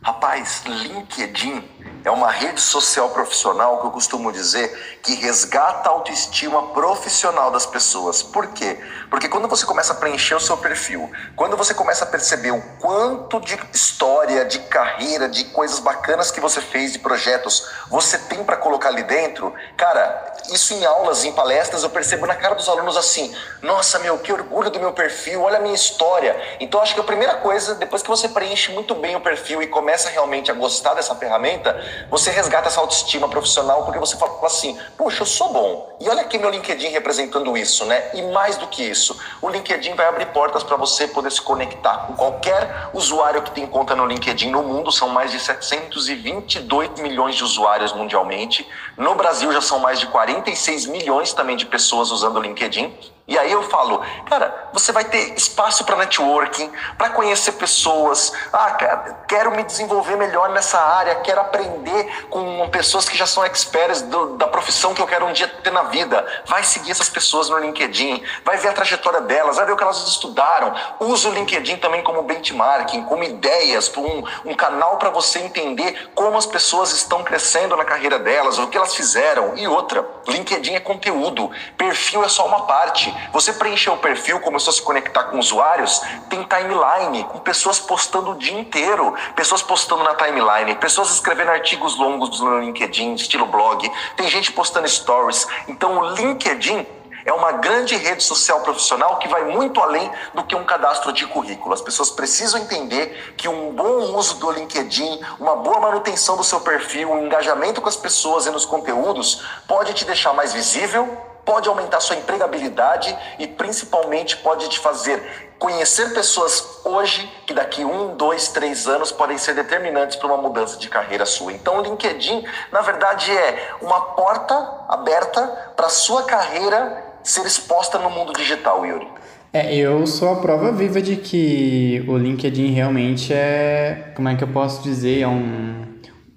[0.02, 1.64] Rapaz, LinkedIn
[2.06, 7.66] é uma rede social profissional que eu costumo dizer que resgata a autoestima profissional das
[7.66, 8.22] pessoas.
[8.22, 8.80] Por quê?
[9.10, 12.62] Porque quando você começa a preencher o seu perfil, quando você começa a perceber o
[12.80, 18.44] quanto de história, de carreira, de coisas bacanas que você fez, de projetos, você tem
[18.44, 22.70] para colocar ali dentro, cara, isso em aulas, em palestras, eu percebo na cara dos
[22.70, 26.40] alunos assim: nossa, meu, que orgulho do meu perfil, olha a minha história.
[26.60, 29.68] Então, acho que a primeira coisa, depois que você preenche muito bem o perfil e
[29.68, 31.76] começa realmente a gostar dessa ferramenta,
[32.10, 35.96] você resgata essa autoestima profissional porque você fala assim: puxa, eu sou bom.
[36.00, 38.12] E olha aqui meu LinkedIn representando isso, né?
[38.14, 42.08] E mais do que isso, o LinkedIn vai abrir portas para você poder se conectar
[42.08, 44.92] com qualquer usuário que tem conta no LinkedIn no mundo.
[44.92, 48.68] São mais de 722 milhões de usuários mundialmente.
[48.98, 52.94] No Brasil já são mais de 46 milhões também de pessoas usando o LinkedIn.
[53.28, 58.32] E aí eu falo, cara, você vai ter espaço para networking, para conhecer pessoas.
[58.54, 63.44] Ah, cara, quero me desenvolver melhor nessa área, quero aprender com pessoas que já são
[63.44, 66.24] experts do, da profissão que eu quero um dia ter na vida.
[66.46, 69.84] Vai seguir essas pessoas no LinkedIn, vai ver a trajetória delas, vai ver o que
[69.84, 70.76] elas estudaram.
[71.00, 76.38] Usa o LinkedIn também como benchmarking, como ideias, um, um canal para você entender como
[76.38, 79.58] as pessoas estão crescendo na carreira delas, o que elas fizeram.
[79.58, 83.15] E outra, LinkedIn é conteúdo, perfil é só uma parte.
[83.32, 88.32] Você preencheu o perfil, começou a se conectar com usuários, tem timeline, com pessoas postando
[88.32, 93.92] o dia inteiro, pessoas postando na timeline, pessoas escrevendo artigos longos no LinkedIn, estilo blog,
[94.16, 95.48] tem gente postando stories.
[95.68, 96.86] Então o LinkedIn
[97.26, 101.26] é uma grande rede social profissional que vai muito além do que um cadastro de
[101.26, 101.74] currículo.
[101.74, 106.62] As pessoas precisam entender que um bom uso do LinkedIn, uma boa manutenção do seu
[106.62, 111.70] perfil, um engajamento com as pessoas e nos conteúdos pode te deixar mais visível, pode
[111.70, 115.22] aumentar sua empregabilidade e principalmente pode te fazer
[115.58, 120.78] conhecer pessoas hoje que daqui um, dois, três anos podem ser determinantes para uma mudança
[120.78, 121.54] de carreira sua.
[121.54, 124.54] Então, o LinkedIn, na verdade, é uma porta
[124.90, 125.42] aberta
[125.76, 129.08] para sua carreira ser exposta no mundo digital, Yuri.
[129.54, 134.44] É, eu sou a prova viva de que o LinkedIn realmente é, como é que
[134.44, 135.86] eu posso dizer, é um,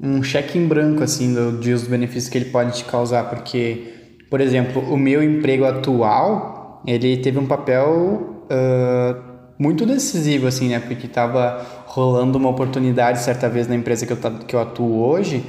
[0.00, 3.97] um cheque em branco, assim, do, dos benefícios que ele pode te causar, porque
[4.30, 9.22] por exemplo, o meu emprego atual, ele teve um papel uh,
[9.58, 10.78] muito decisivo, assim, né?
[10.78, 15.44] Porque estava rolando uma oportunidade certa vez na empresa que eu, que eu atuo hoje,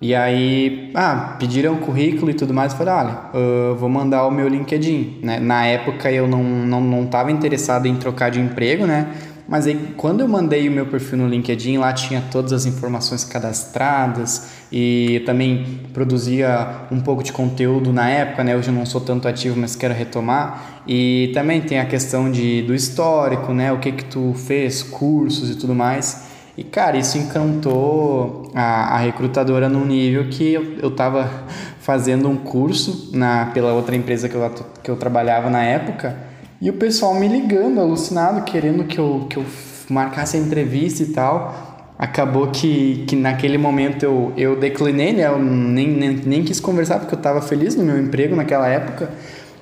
[0.00, 4.30] e aí, ah, pediram o currículo e tudo mais, eu falei, olha, vou mandar o
[4.30, 5.40] meu LinkedIn, né?
[5.40, 9.08] Na época eu não, não, não tava interessado em trocar de emprego, né?
[9.48, 13.22] Mas aí, quando eu mandei o meu perfil no LinkedIn, lá tinha todas as informações
[13.22, 18.56] cadastradas e também produzia um pouco de conteúdo na época, né?
[18.56, 20.82] Hoje eu não sou tanto ativo, mas quero retomar.
[20.86, 23.72] E também tem a questão de, do histórico, né?
[23.72, 26.24] O que que tu fez, cursos e tudo mais.
[26.58, 31.30] E, cara, isso encantou a, a recrutadora num nível que eu, eu tava
[31.78, 36.16] fazendo um curso na, pela outra empresa que eu, que eu trabalhava na época
[36.60, 39.44] e o pessoal me ligando, alucinado, querendo que eu, que eu
[39.88, 41.94] marcasse a entrevista e tal.
[41.98, 45.26] Acabou que, que naquele momento eu, eu declinei, né?
[45.26, 49.10] Eu nem, nem, nem quis conversar porque eu estava feliz no meu emprego naquela época.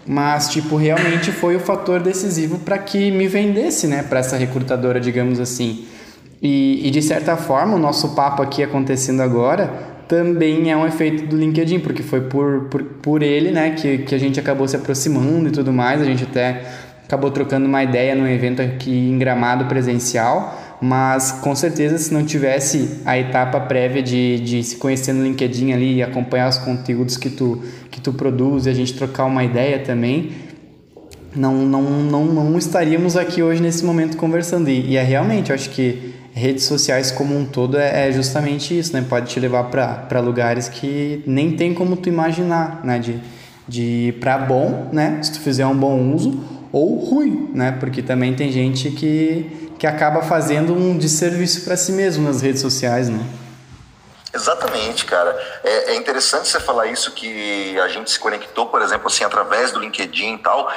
[0.06, 4.02] Mas, tipo, realmente foi o fator decisivo para que me vendesse, né?
[4.02, 5.84] Para essa recrutadora, digamos assim.
[6.42, 11.26] E, e, de certa forma, o nosso papo aqui acontecendo agora também é um efeito
[11.26, 14.76] do LinkedIn, porque foi por, por, por ele, né, que, que a gente acabou se
[14.76, 16.02] aproximando e tudo mais.
[16.02, 16.62] A gente até
[17.04, 22.24] acabou trocando uma ideia no evento aqui em Gramado presencial, mas com certeza se não
[22.24, 27.16] tivesse a etapa prévia de, de se conhecer no LinkedIn ali e acompanhar os conteúdos
[27.16, 30.32] que tu, que tu produz e a gente trocar uma ideia também,
[31.34, 34.68] não, não, não, não estaríamos aqui hoje nesse momento conversando.
[34.68, 38.76] E, e é realmente, eu acho que redes sociais como um todo é, é justamente
[38.76, 39.04] isso, né?
[39.08, 42.98] Pode te levar para lugares que nem tem como tu imaginar, né?
[42.98, 43.20] De,
[43.66, 45.20] de para bom, né?
[45.22, 46.38] Se tu fizer um bom uso,
[46.74, 47.70] ou ruim, né?
[47.78, 52.60] Porque também tem gente que, que acaba fazendo um desserviço para si mesmo nas redes
[52.60, 53.24] sociais, né?
[54.34, 55.30] Exatamente, cara.
[55.62, 59.70] É, é, interessante você falar isso que a gente se conectou, por exemplo, assim, através
[59.70, 60.68] do LinkedIn e tal.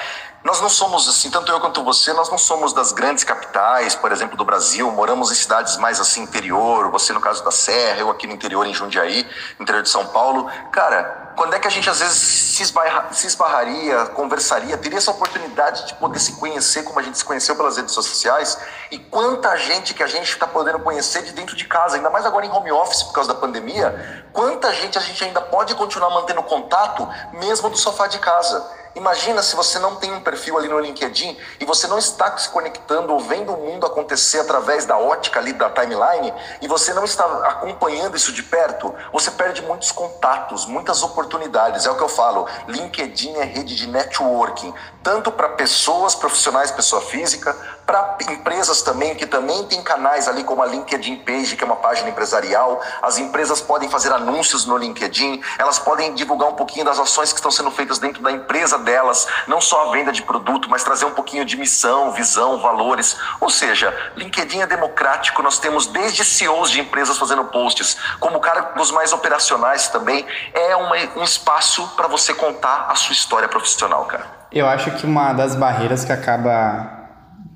[0.43, 4.11] Nós não somos assim, tanto eu quanto você, nós não somos das grandes capitais, por
[4.11, 4.91] exemplo, do Brasil.
[4.91, 6.91] Moramos em cidades mais assim interior.
[6.91, 9.27] Você no caso da Serra, eu aqui no interior em Jundiaí,
[9.59, 10.47] interior de São Paulo.
[10.71, 15.11] Cara, quando é que a gente às vezes se, esbarra, se esbarraria, conversaria, teria essa
[15.11, 18.57] oportunidade de poder se conhecer como a gente se conheceu pelas redes sociais?
[18.89, 22.25] E quanta gente que a gente está podendo conhecer de dentro de casa, ainda mais
[22.25, 26.09] agora em home office por causa da pandemia, quanta gente a gente ainda pode continuar
[26.09, 28.67] mantendo contato mesmo do sofá de casa?
[28.97, 32.49] Imagina se você não tem um perfil ali no LinkedIn e você não está se
[32.49, 36.33] conectando ou vendo o mundo acontecer através da ótica ali da timeline
[36.63, 41.85] e você não está acompanhando isso de perto, você perde muitos contatos, muitas oportunidades.
[41.85, 46.99] É o que eu falo, LinkedIn é rede de networking, tanto para pessoas profissionais, pessoa
[46.99, 47.55] física,
[47.87, 51.77] para empresas também, que também tem canais ali como a LinkedIn Page, que é uma
[51.77, 52.81] página empresarial.
[53.01, 57.39] As empresas podem fazer anúncios no LinkedIn, elas podem divulgar um pouquinho das ações que
[57.39, 61.05] estão sendo feitas dentro da empresa delas, não só a venda de produto, mas trazer
[61.05, 63.15] um pouquinho de missão, visão, valores.
[63.39, 68.73] Ou seja, LinkedIn é democrático, nós temos desde CEOs de empresas fazendo posts, como cara
[68.75, 70.27] dos mais operacionais também.
[70.53, 74.25] É uma, um espaço para você contar a sua história profissional, cara.
[74.51, 76.96] Eu acho que uma das barreiras que acaba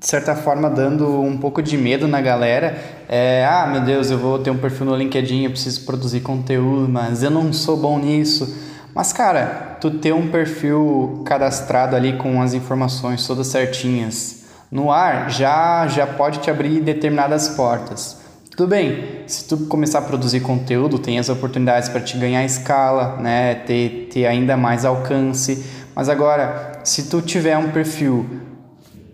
[0.02, 2.76] de certa forma, dando um pouco de medo na galera.
[3.08, 6.88] É, ah, meu Deus, eu vou ter um perfil no LinkedIn, eu preciso produzir conteúdo,
[6.88, 8.52] mas eu não sou bom nisso.
[8.92, 15.30] Mas, cara, tu ter um perfil cadastrado ali com as informações todas certinhas no ar
[15.30, 18.20] já, já pode te abrir determinadas portas.
[18.50, 23.18] Tudo bem, se tu começar a produzir conteúdo, tem as oportunidades para te ganhar escala,
[23.20, 23.54] né?
[23.54, 25.64] ter, ter ainda mais alcance.
[25.94, 28.26] Mas agora, se tu tiver um perfil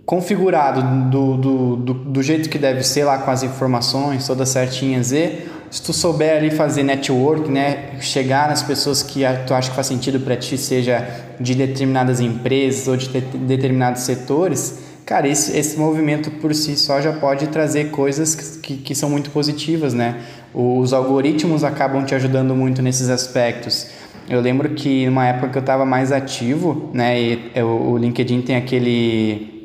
[0.08, 5.12] configurado do, do, do, do, jeito que deve ser lá com as informações todas certinhas
[5.12, 9.76] e se tu souber ali fazer network, né, chegar nas pessoas que tu acha que
[9.76, 11.06] faz sentido para ti, seja
[11.38, 17.02] de determinadas empresas ou de, de determinados setores, cara, esse, esse movimento por si só
[17.02, 20.22] já pode trazer coisas que, que são muito positivas, né?
[20.54, 23.88] Os algoritmos acabam te ajudando muito nesses aspectos.
[24.26, 28.56] Eu lembro que numa época que eu estava mais ativo, né, e, o LinkedIn tem
[28.56, 29.57] aquele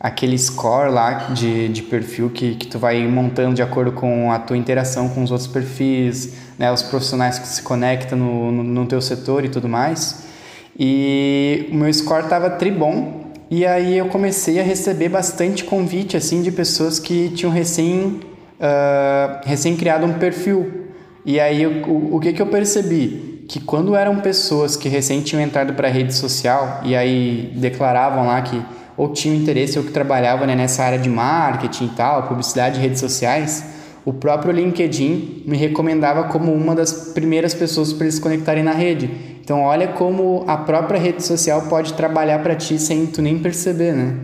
[0.00, 4.38] aquele score lá de, de perfil que, que tu vai montando de acordo com a
[4.38, 8.86] tua interação com os outros perfis, né, os profissionais que se conectam no, no, no
[8.86, 10.24] teu setor e tudo mais.
[10.78, 16.40] E o meu score tava tribom e aí eu comecei a receber bastante convite assim
[16.40, 18.20] de pessoas que tinham recém
[18.58, 20.86] uh, recém criado um perfil.
[21.26, 23.44] E aí o, o que que eu percebi?
[23.46, 28.26] Que quando eram pessoas que recém tinham entrado para a rede social e aí declaravam
[28.26, 28.62] lá que
[29.00, 33.00] ou tinham interesse ou que trabalhavam né, nessa área de marketing e tal, publicidade redes
[33.00, 33.64] sociais,
[34.04, 38.72] o próprio LinkedIn me recomendava como uma das primeiras pessoas para eles se conectarem na
[38.72, 39.10] rede.
[39.42, 43.94] Então olha como a própria rede social pode trabalhar para ti sem tu nem perceber,
[43.94, 44.16] né?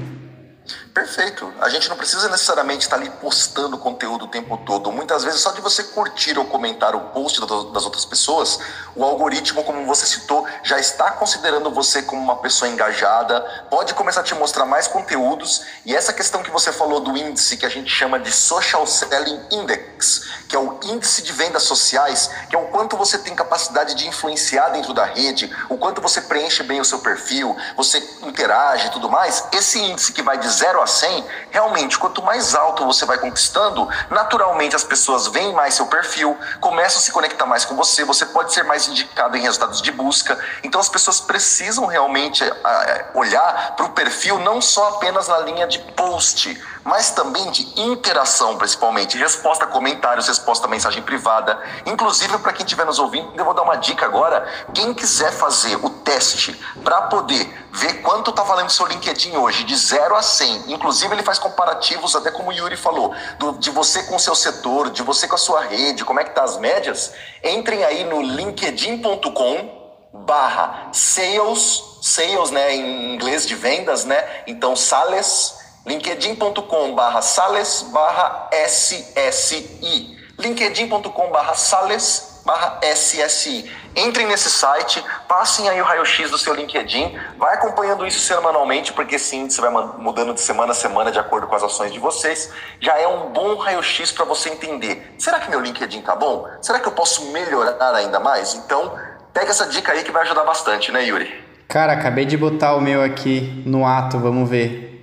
[0.97, 1.53] Perfeito.
[1.61, 4.91] A gente não precisa necessariamente estar ali postando conteúdo o tempo todo.
[4.91, 8.59] Muitas vezes, só de você curtir ou comentar o post das outras pessoas,
[8.95, 14.23] o algoritmo, como você citou, já está considerando você como uma pessoa engajada, pode começar
[14.23, 15.67] a te mostrar mais conteúdos.
[15.85, 19.43] E essa questão que você falou do índice, que a gente chama de Social Selling
[19.51, 23.95] Index, que é o índice de vendas sociais, que é o quanto você tem capacidade
[23.95, 28.87] de influenciar dentro da rede, o quanto você preenche bem o seu perfil, você interage
[28.87, 29.45] e tudo mais.
[29.53, 33.89] Esse índice que vai de 0 a 100, realmente, quanto mais alto você vai conquistando,
[34.11, 38.27] naturalmente as pessoas veem mais seu perfil, começam a se conectar mais com você, você
[38.27, 40.39] pode ser mais indicado em resultados de busca.
[40.63, 45.67] Então as pessoas precisam realmente eh, olhar para o perfil não só apenas na linha
[45.67, 49.19] de post, mas também de interação, principalmente.
[49.19, 51.61] Resposta a comentários, resposta a mensagem privada.
[51.85, 54.47] Inclusive, para quem estiver nos ouvindo, eu vou dar uma dica agora.
[54.73, 56.53] Quem quiser fazer o teste
[56.85, 60.73] para poder ver quanto está valendo seu LinkedIn hoje, de 0 a 100.
[60.73, 64.37] Inclusive, ele faz comparativos, até como o Yuri falou, do, de você com o seu
[64.37, 67.13] setor, de você com a sua rede, como é que tá as médias.
[67.43, 74.45] Entrem aí no linkedin.com barra sales, sales, né, em inglês de vendas, né?
[74.47, 80.19] Então, Sales, linkedin.com barra Sales barra SSI.
[80.37, 83.71] linkedin.com barra Sales barra SSI.
[83.97, 89.19] Entrem nesse site, passem aí o raio-x do seu LinkedIn, vai acompanhando isso semanalmente, porque
[89.19, 92.53] sim, você vai mudando de semana a semana de acordo com as ações de vocês.
[92.79, 95.15] Já é um bom raio-x para você entender.
[95.19, 96.47] Será que meu LinkedIn tá bom?
[96.61, 98.55] Será que eu posso melhorar ainda mais?
[98.55, 98.93] Então,
[99.33, 101.45] pega essa dica aí que vai ajudar bastante, né, Yuri?
[101.67, 104.97] Cara, acabei de botar o meu aqui no ato, vamos ver.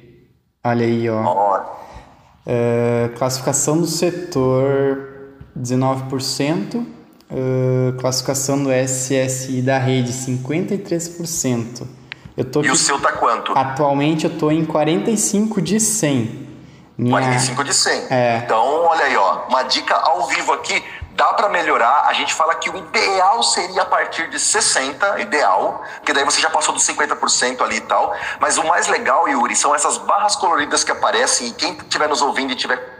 [0.66, 1.62] Olha aí, ó.
[2.46, 6.76] Uh, classificação do setor 19%.
[6.76, 11.86] Uh, classificação do SSI da rede, 53%.
[12.38, 13.52] Eu tô e aqui, o seu tá quanto?
[13.58, 16.48] Atualmente eu tô em 45 de 100.
[16.98, 17.12] Minha...
[17.12, 18.04] 45 de 100.
[18.10, 18.42] É.
[18.46, 20.82] Então, olha aí, ó, uma dica ao vivo aqui,
[21.16, 22.06] dá para melhorar.
[22.08, 26.42] A gente fala que o ideal seria a partir de 60, ideal, porque daí você
[26.42, 28.16] já passou dos 50% ali e tal.
[28.40, 32.22] Mas o mais legal, Yuri, são essas barras coloridas que aparecem e quem estiver nos
[32.22, 32.93] ouvindo e tiver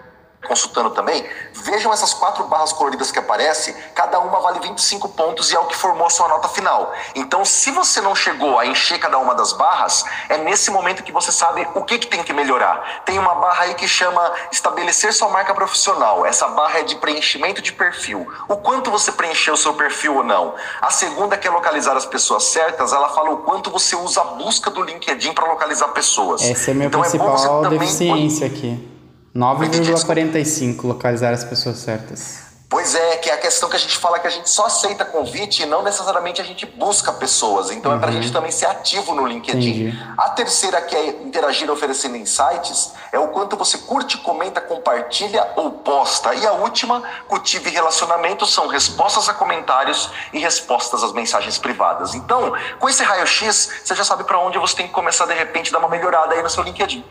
[0.48, 5.56] consultando também, vejam essas quatro barras coloridas que aparecem, cada uma vale 25 pontos e
[5.56, 6.94] é o que formou a sua nota final.
[7.16, 11.12] Então, se você não chegou a encher cada uma das barras, é nesse momento que
[11.12, 13.04] você sabe o que, que tem que melhorar.
[13.06, 16.26] Tem uma barra aí que chama estabelecer sua marca profissional.
[16.26, 18.28] Essa barra é de preenchimento de perfil.
[18.48, 20.56] O quanto você preencheu o seu perfil ou não.
[20.82, 24.24] A segunda, que é localizar as pessoas certas, ela fala o quanto você usa a
[24.26, 26.42] busca do LinkedIn para localizar pessoas.
[26.44, 28.93] Essa é a minha então, principal é deficiência aqui.
[29.36, 32.44] 9,45 localizar as pessoas certas.
[32.74, 35.06] Pois é, que é a questão que a gente fala que a gente só aceita
[35.06, 37.70] convite e não necessariamente a gente busca pessoas.
[37.70, 37.98] Então uhum.
[37.98, 39.90] é para a gente também ser ativo no LinkedIn.
[39.90, 40.14] Entendi.
[40.18, 45.70] A terceira, que é interagir oferecendo insights, é o quanto você curte, comenta, compartilha ou
[45.70, 46.34] posta.
[46.34, 52.16] E a última, cultive relacionamentos, são respostas a comentários e respostas às mensagens privadas.
[52.16, 55.72] Então, com esse raio-x, você já sabe para onde você tem que começar de repente
[55.72, 57.06] dar uma melhorada aí no seu LinkedIn.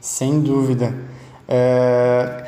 [0.00, 0.92] Sem dúvida.
[1.48, 2.44] É,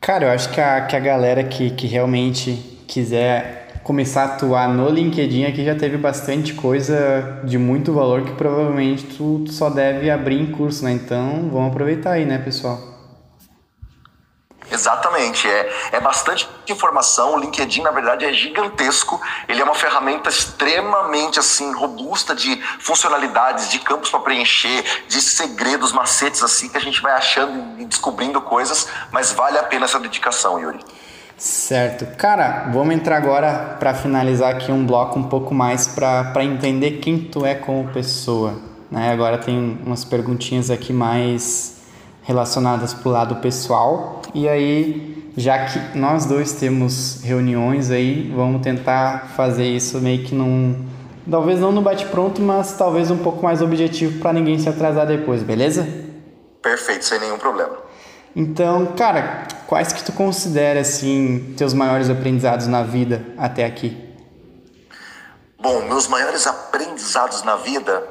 [0.00, 2.52] cara, eu acho que a, que a galera que, que realmente
[2.88, 8.32] quiser começar a atuar no LinkedIn aqui já teve bastante coisa de muito valor que
[8.32, 10.92] provavelmente tu, tu só deve abrir em curso, né?
[10.92, 12.91] Então vamos aproveitar aí, né, pessoal?
[14.72, 17.34] Exatamente, é, é bastante informação.
[17.34, 19.20] O LinkedIn, na verdade, é gigantesco.
[19.46, 25.92] Ele é uma ferramenta extremamente assim robusta de funcionalidades, de campos para preencher, de segredos,
[25.92, 30.00] macetes assim que a gente vai achando e descobrindo coisas, mas vale a pena essa
[30.00, 30.80] dedicação, Yuri.
[31.36, 32.06] Certo.
[32.16, 37.18] Cara, vamos entrar agora para finalizar aqui um bloco um pouco mais para entender quem
[37.18, 38.58] tu é como pessoa.
[38.90, 39.12] Né?
[39.12, 41.71] Agora tem umas perguntinhas aqui mais
[42.22, 44.22] relacionadas para o lado pessoal.
[44.34, 50.34] E aí, já que nós dois temos reuniões aí, vamos tentar fazer isso meio que
[50.34, 50.86] num.
[51.30, 55.42] Talvez não no bate-pronto, mas talvez um pouco mais objetivo para ninguém se atrasar depois,
[55.42, 55.86] beleza?
[56.60, 57.76] Perfeito, sem nenhum problema.
[58.34, 63.96] Então, cara, quais que tu considera assim teus maiores aprendizados na vida até aqui?
[65.60, 68.02] Bom, meus maiores aprendizados na vida,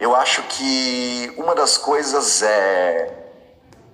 [0.00, 3.25] eu acho que uma das coisas é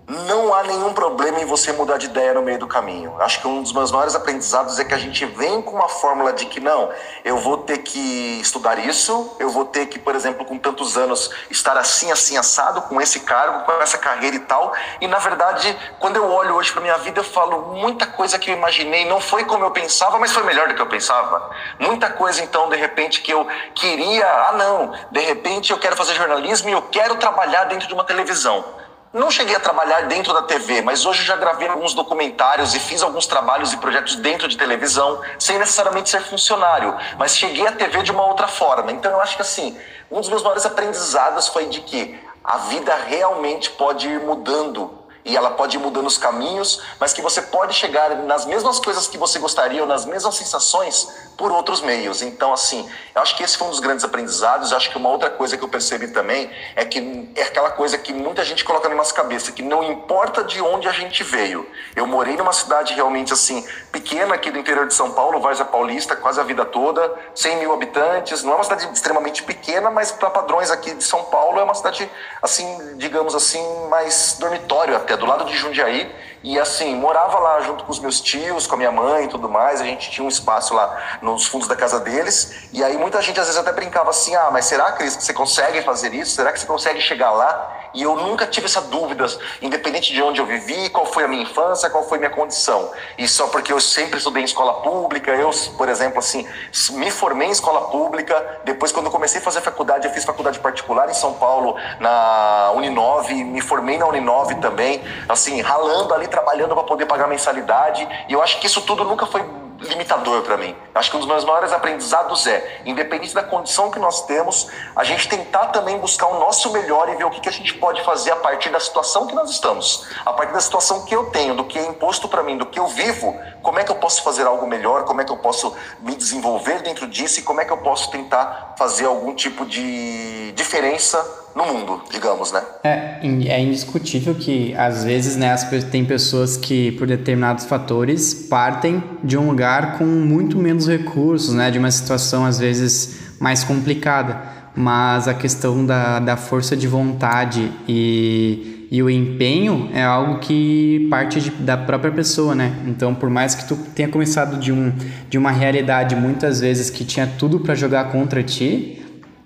[0.08, 3.14] não há nenhum problema em você mudar de ideia no meio do caminho.
[3.20, 6.32] Acho que um dos meus maiores aprendizados é que a gente vem com uma fórmula
[6.32, 6.90] de que não,
[7.24, 11.30] eu vou ter que estudar isso, eu vou ter que, por exemplo, com tantos anos,
[11.50, 14.72] estar assim, assim, assado, com esse cargo, com essa carreira e tal.
[15.00, 18.50] E na verdade, quando eu olho hoje para minha vida, eu falo muita coisa que
[18.50, 21.50] eu imaginei não foi como eu pensava, mas foi melhor do que eu pensava.
[21.78, 26.14] Muita coisa, então, de repente, que eu queria, ah, não, de repente eu quero fazer
[26.14, 28.81] jornalismo e eu quero trabalhar dentro de uma televisão.
[29.12, 33.02] Não cheguei a trabalhar dentro da TV, mas hoje já gravei alguns documentários e fiz
[33.02, 38.02] alguns trabalhos e projetos dentro de televisão, sem necessariamente ser funcionário, mas cheguei à TV
[38.02, 38.90] de uma outra forma.
[38.90, 39.76] Então eu acho que assim,
[40.10, 45.36] um dos meus maiores aprendizados foi de que a vida realmente pode ir mudando e
[45.36, 49.18] ela pode ir mudando os caminhos, mas que você pode chegar nas mesmas coisas que
[49.18, 51.06] você gostaria ou nas mesmas sensações
[51.42, 52.22] por outros meios.
[52.22, 54.70] Então, assim, eu acho que esse foi um dos grandes aprendizados.
[54.70, 57.98] Eu acho que uma outra coisa que eu percebi também é que é aquela coisa
[57.98, 61.68] que muita gente coloca na nossa cabeça, que não importa de onde a gente veio.
[61.96, 66.14] Eu morei numa cidade realmente assim, pequena aqui do interior de São Paulo, Várzea Paulista,
[66.14, 68.44] quase a vida toda, 100 mil habitantes.
[68.44, 71.74] Não é uma cidade extremamente pequena, mas para padrões aqui de São Paulo é uma
[71.74, 72.08] cidade,
[72.40, 76.08] assim, digamos assim, mais dormitório até, do lado de Jundiaí.
[76.42, 79.48] E assim, morava lá junto com os meus tios, com a minha mãe e tudo
[79.48, 79.80] mais.
[79.80, 82.68] A gente tinha um espaço lá nos fundos da casa deles.
[82.72, 85.32] E aí muita gente às vezes até brincava assim: ah, mas será, Cris, que você
[85.32, 86.34] consegue fazer isso?
[86.34, 87.81] Será que você consegue chegar lá?
[87.94, 89.26] E eu nunca tive essa dúvida,
[89.60, 92.90] independente de onde eu vivi, qual foi a minha infância, qual foi a minha condição.
[93.18, 96.46] E só porque eu sempre estudei em escola pública, eu, por exemplo, assim,
[96.92, 100.58] me formei em escola pública, depois quando eu comecei a fazer faculdade, eu fiz faculdade
[100.58, 106.74] particular em São Paulo, na Uninove, me formei na Uninove também, assim, ralando ali, trabalhando
[106.74, 108.06] para poder pagar mensalidade.
[108.28, 109.44] E eu acho que isso tudo nunca foi
[109.88, 110.74] limitador para mim.
[110.94, 115.04] Acho que um dos meus maiores aprendizados é, independente da condição que nós temos, a
[115.04, 118.02] gente tentar também buscar o nosso melhor e ver o que, que a gente pode
[118.02, 121.54] fazer a partir da situação que nós estamos, a partir da situação que eu tenho,
[121.54, 124.22] do que é imposto para mim, do que eu vivo, como é que eu posso
[124.22, 127.40] fazer algo melhor, como é que eu posso me desenvolver dentro disso?
[127.40, 132.50] E como é que eu posso tentar fazer algum tipo de diferença no mundo, digamos,
[132.52, 132.62] né?
[132.82, 139.02] É, é indiscutível que às vezes, né, as, tem pessoas que por determinados fatores partem
[139.22, 144.40] de um lugar com muito menos recursos, né, de uma situação às vezes mais complicada,
[144.74, 151.06] mas a questão da, da força de vontade e, e o empenho é algo que
[151.10, 152.72] parte de, da própria pessoa, né?
[152.86, 154.92] Então, por mais que tu tenha começado de, um,
[155.28, 159.01] de uma realidade muitas vezes que tinha tudo para jogar contra ti,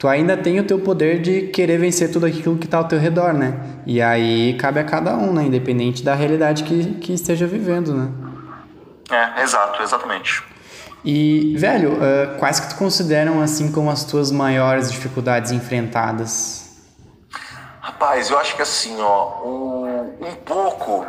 [0.07, 2.97] tu ainda tem o teu poder de querer vencer tudo aquilo que está ao teu
[2.97, 3.59] redor, né?
[3.85, 5.43] E aí cabe a cada um, né?
[5.43, 8.09] Independente da realidade que, que esteja vivendo, né?
[9.11, 10.45] É, exato, exatamente.
[11.05, 16.87] E, velho, uh, quais que tu consideram, assim, como as tuas maiores dificuldades enfrentadas?
[17.81, 21.05] Rapaz, eu acho que assim, ó, um, um pouco,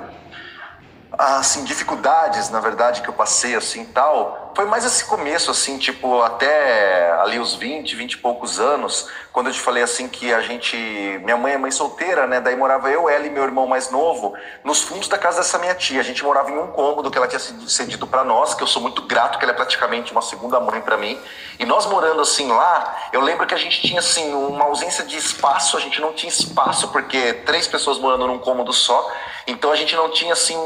[1.12, 6.22] assim, dificuldades, na verdade, que eu passei, assim, tal, foi mais esse começo, assim, tipo,
[6.24, 10.42] até ali os 20, 20 e poucos anos, quando eu te falei assim que a
[10.42, 10.76] gente.
[11.24, 12.42] Minha mãe é mãe solteira, né?
[12.42, 14.34] Daí morava eu, ela e meu irmão mais novo,
[14.64, 16.00] nos fundos da casa dessa minha tia.
[16.00, 18.82] A gente morava em um cômodo que ela tinha cedido para nós, que eu sou
[18.82, 21.20] muito grato, que ela é praticamente uma segunda mãe para mim.
[21.60, 25.16] E nós morando assim lá, eu lembro que a gente tinha assim uma ausência de
[25.16, 29.08] espaço, a gente não tinha espaço, porque três pessoas morando num cômodo só.
[29.46, 30.58] Então a gente não tinha assim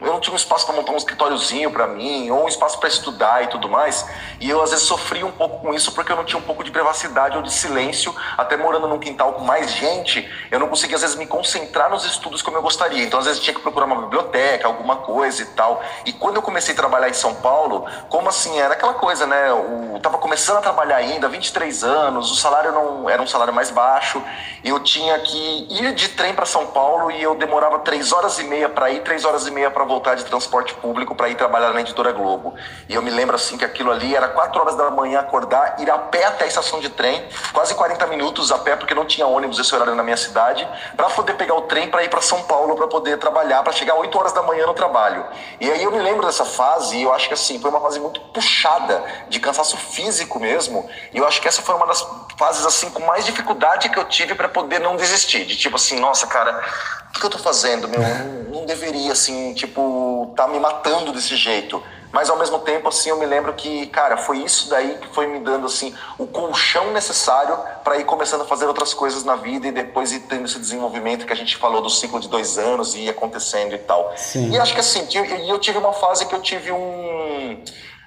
[0.00, 2.88] eu não tinha um espaço para montar um escritóriozinho para mim, ou um espaço para
[2.88, 4.06] estudar e tudo mais.
[4.40, 6.64] E eu às vezes sofria um pouco com isso porque eu não tinha um pouco
[6.64, 10.96] de privacidade ou de silêncio, até morando num quintal com mais gente, eu não conseguia
[10.96, 13.04] às vezes me concentrar nos estudos como eu gostaria.
[13.04, 15.82] Então às vezes tinha que procurar uma biblioteca, alguma coisa e tal.
[16.04, 19.50] E quando eu comecei a trabalhar em São Paulo, como assim, era aquela coisa, né?
[19.50, 23.70] Eu tava começando a trabalhar ainda, 23 anos, o salário não era um salário mais
[23.70, 24.22] baixo,
[24.64, 28.44] eu tinha que ir de trem para São Paulo e eu demorava três horas e
[28.44, 31.72] meia para ir, três horas e meia para voltar de transporte público para ir trabalhar
[31.72, 32.54] na editora Globo.
[32.88, 35.90] E eu me lembro assim que aquilo ali era 4 horas da manhã acordar, ir
[35.90, 39.26] a pé até a estação de trem, quase 40 minutos a pé, porque não tinha
[39.26, 40.66] ônibus esse horário na minha cidade,
[40.96, 43.94] para poder pegar o trem para ir para São Paulo para poder trabalhar, para chegar
[43.96, 45.26] 8 horas da manhã no trabalho.
[45.60, 47.98] E aí eu me lembro dessa fase e eu acho que assim, foi uma fase
[47.98, 50.88] muito puxada, de cansaço físico mesmo.
[51.12, 52.02] E eu acho que essa foi uma das
[52.40, 56.00] fases assim com mais dificuldade que eu tive para poder não desistir, de tipo assim,
[56.00, 56.64] nossa, cara,
[57.14, 58.00] o que eu tô fazendo, meu?
[58.00, 61.82] Não, não deveria, assim, tipo, tá me matando desse jeito.
[62.10, 65.26] Mas ao mesmo tempo, assim, eu me lembro que, cara, foi isso daí que foi
[65.26, 69.68] me dando, assim, o colchão necessário para ir começando a fazer outras coisas na vida
[69.68, 72.94] e depois ir tendo esse desenvolvimento que a gente falou do ciclo de dois anos
[72.94, 74.14] e ir acontecendo e tal.
[74.16, 74.50] Sim.
[74.50, 77.62] E acho que, assim, eu, eu tive uma fase que eu tive um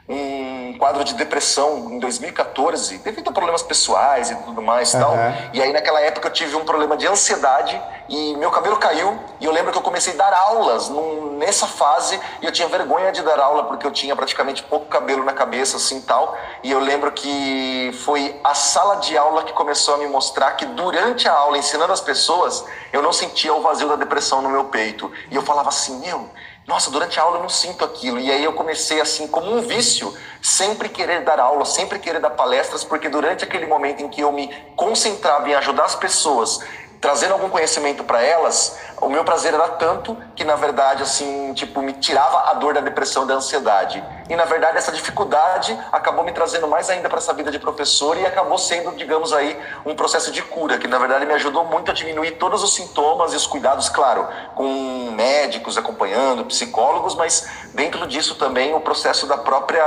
[0.08, 5.00] um quadro de depressão em 2014, devido a problemas pessoais e tudo mais uhum.
[5.00, 5.16] tal.
[5.54, 9.18] E aí naquela época eu tive um problema de ansiedade e meu cabelo caiu.
[9.40, 12.68] E eu lembro que eu comecei a dar aulas num, nessa fase e eu tinha
[12.68, 16.38] vergonha de dar aula porque eu tinha praticamente pouco cabelo na cabeça assim tal.
[16.62, 20.66] E eu lembro que foi a sala de aula que começou a me mostrar que
[20.66, 24.66] durante a aula ensinando as pessoas, eu não sentia o vazio da depressão no meu
[24.66, 25.10] peito.
[25.32, 26.30] E eu falava assim, meu,
[26.66, 28.20] nossa, durante a aula eu não sinto aquilo.
[28.20, 32.32] E aí eu comecei assim, como um vício, sempre querer dar aula, sempre querer dar
[32.32, 36.60] palestras, porque durante aquele momento em que eu me concentrava em ajudar as pessoas,
[37.04, 41.82] trazendo algum conhecimento para elas, o meu prazer era tanto que na verdade assim, tipo,
[41.82, 44.02] me tirava a dor da depressão, da ansiedade.
[44.30, 48.18] E na verdade essa dificuldade acabou me trazendo mais ainda para essa vida de professor
[48.18, 51.92] e acabou sendo, digamos aí, um processo de cura, que na verdade me ajudou muito
[51.92, 54.26] a diminuir todos os sintomas e os cuidados, claro,
[54.56, 59.84] com médicos acompanhando, psicólogos, mas dentro disso também o processo da própria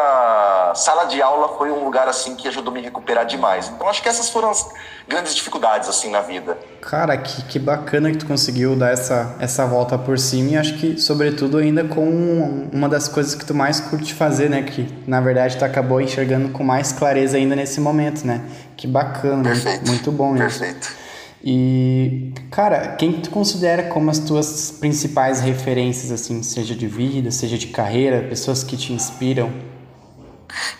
[0.74, 3.68] sala de aula foi um lugar assim que ajudou me recuperar demais.
[3.68, 4.70] Então acho que essas foram as
[5.08, 6.56] grandes dificuldades assim na vida.
[6.80, 10.74] Cara, que, que bacana que tu conseguiu dar essa, essa volta por cima e acho
[10.78, 14.62] que, sobretudo, ainda com uma das coisas que tu mais curte fazer, né?
[14.62, 18.42] Que, na verdade, tu acabou enxergando com mais clareza ainda nesse momento, né?
[18.76, 19.86] Que bacana, Perfeito.
[19.86, 20.60] muito bom isso.
[20.60, 21.06] Perfeito.
[21.48, 27.56] E, cara, quem tu considera como as tuas principais referências, assim, seja de vida, seja
[27.56, 29.52] de carreira, pessoas que te inspiram?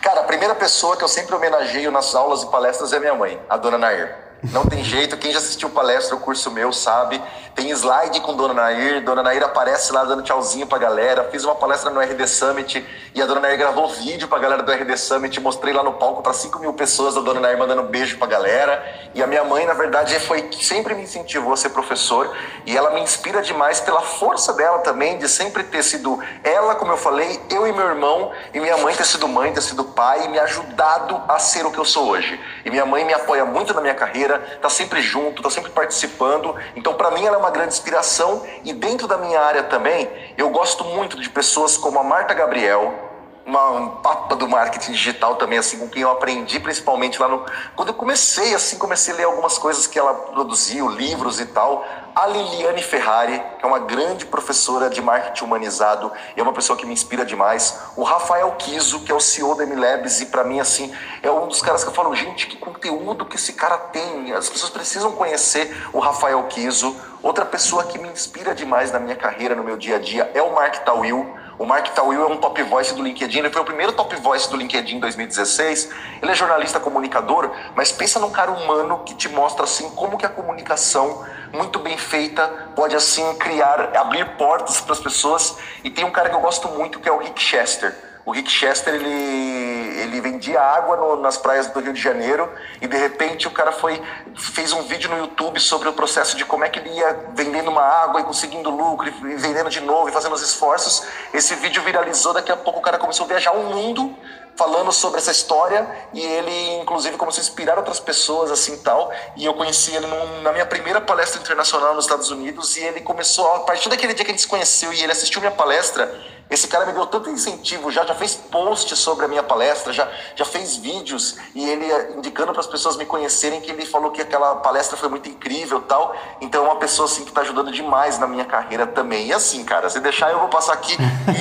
[0.01, 3.39] Cara, a primeira pessoa que eu sempre homenageio nas aulas e palestras é minha mãe,
[3.49, 4.15] a dona Nair.
[4.43, 7.21] Não tem jeito, quem já assistiu palestra, o curso meu, sabe.
[7.57, 11.27] Tem slide com Dona Nair, Dona Nair aparece lá dando tchauzinho pra galera.
[11.31, 12.85] Fiz uma palestra no RD Summit
[13.15, 15.39] e a Dona Nair gravou vídeo pra galera do RD Summit.
[15.41, 18.85] Mostrei lá no palco para 5 mil pessoas, a Dona Nair mandando beijo pra galera.
[19.15, 22.31] E a minha mãe, na verdade, foi sempre me incentivou a ser professor
[22.63, 26.91] e ela me inspira demais pela força dela também, de sempre ter sido ela, como
[26.91, 30.25] eu falei, eu e meu irmão, e minha mãe ter sido mãe, ter sido pai
[30.25, 32.39] e me ajudado a ser o que eu sou hoje.
[32.63, 36.55] E minha mãe me apoia muito na minha carreira, tá sempre junto, tá sempre participando.
[36.75, 38.43] Então, para mim, ela é uma grande inspiração.
[38.63, 43.06] E dentro da minha área também, eu gosto muito de pessoas como a Marta Gabriel,
[43.47, 47.45] uma papa do marketing digital também, assim, com quem eu aprendi principalmente lá no.
[47.77, 51.85] Quando eu comecei, assim, comecei a ler algumas coisas que ela produziu, livros e tal.
[52.13, 56.77] A Liliane Ferrari, que é uma grande professora de marketing humanizado e é uma pessoa
[56.77, 57.79] que me inspira demais.
[57.95, 60.93] O Rafael Kiso, que é o CEO da MLabs, e para mim, assim,
[61.23, 64.33] é um dos caras que eu falo, gente, que conteúdo que esse cara tem.
[64.33, 66.97] As pessoas precisam conhecer o Rafael Kiso.
[67.23, 70.41] Outra pessoa que me inspira demais na minha carreira, no meu dia a dia, é
[70.41, 73.65] o Mark Tawil o Mark Tawil é um top voice do LinkedIn, ele foi o
[73.65, 75.89] primeiro top voice do LinkedIn em 2016.
[76.21, 80.25] Ele é jornalista comunicador, mas pensa num cara humano que te mostra assim como que
[80.25, 85.57] a comunicação muito bem feita pode assim criar, abrir portas para as pessoas.
[85.83, 88.06] E tem um cara que eu gosto muito que é o Rick Chester.
[88.27, 92.51] O Rick Chester, ele, ele vendia água no, nas praias do Rio de Janeiro
[92.81, 94.03] e de repente o cara foi
[94.35, 97.71] fez um vídeo no YouTube sobre o processo de como é que ele ia vendendo
[97.71, 101.07] uma água e conseguindo lucro e vendendo de novo e fazendo os esforços.
[101.33, 104.13] Esse vídeo viralizou, daqui a pouco o cara começou a viajar o mundo
[104.57, 109.45] falando sobre essa história e ele inclusive começou a inspirar outras pessoas assim tal e
[109.45, 113.49] eu conheci ele num, na minha primeira palestra internacional nos Estados Unidos e ele começou
[113.53, 116.13] a partir daquele dia que a gente se conheceu e ele assistiu minha palestra
[116.49, 120.09] esse cara me deu tanto incentivo, já, já fez post sobre a minha palestra, já,
[120.35, 124.11] já fez vídeos e ele eh, indicando para as pessoas me conhecerem que ele falou
[124.11, 126.15] que aquela palestra foi muito incrível tal.
[126.39, 129.27] Então é uma pessoa assim que está ajudando demais na minha carreira também.
[129.27, 130.95] E assim, cara, se deixar eu vou passar aqui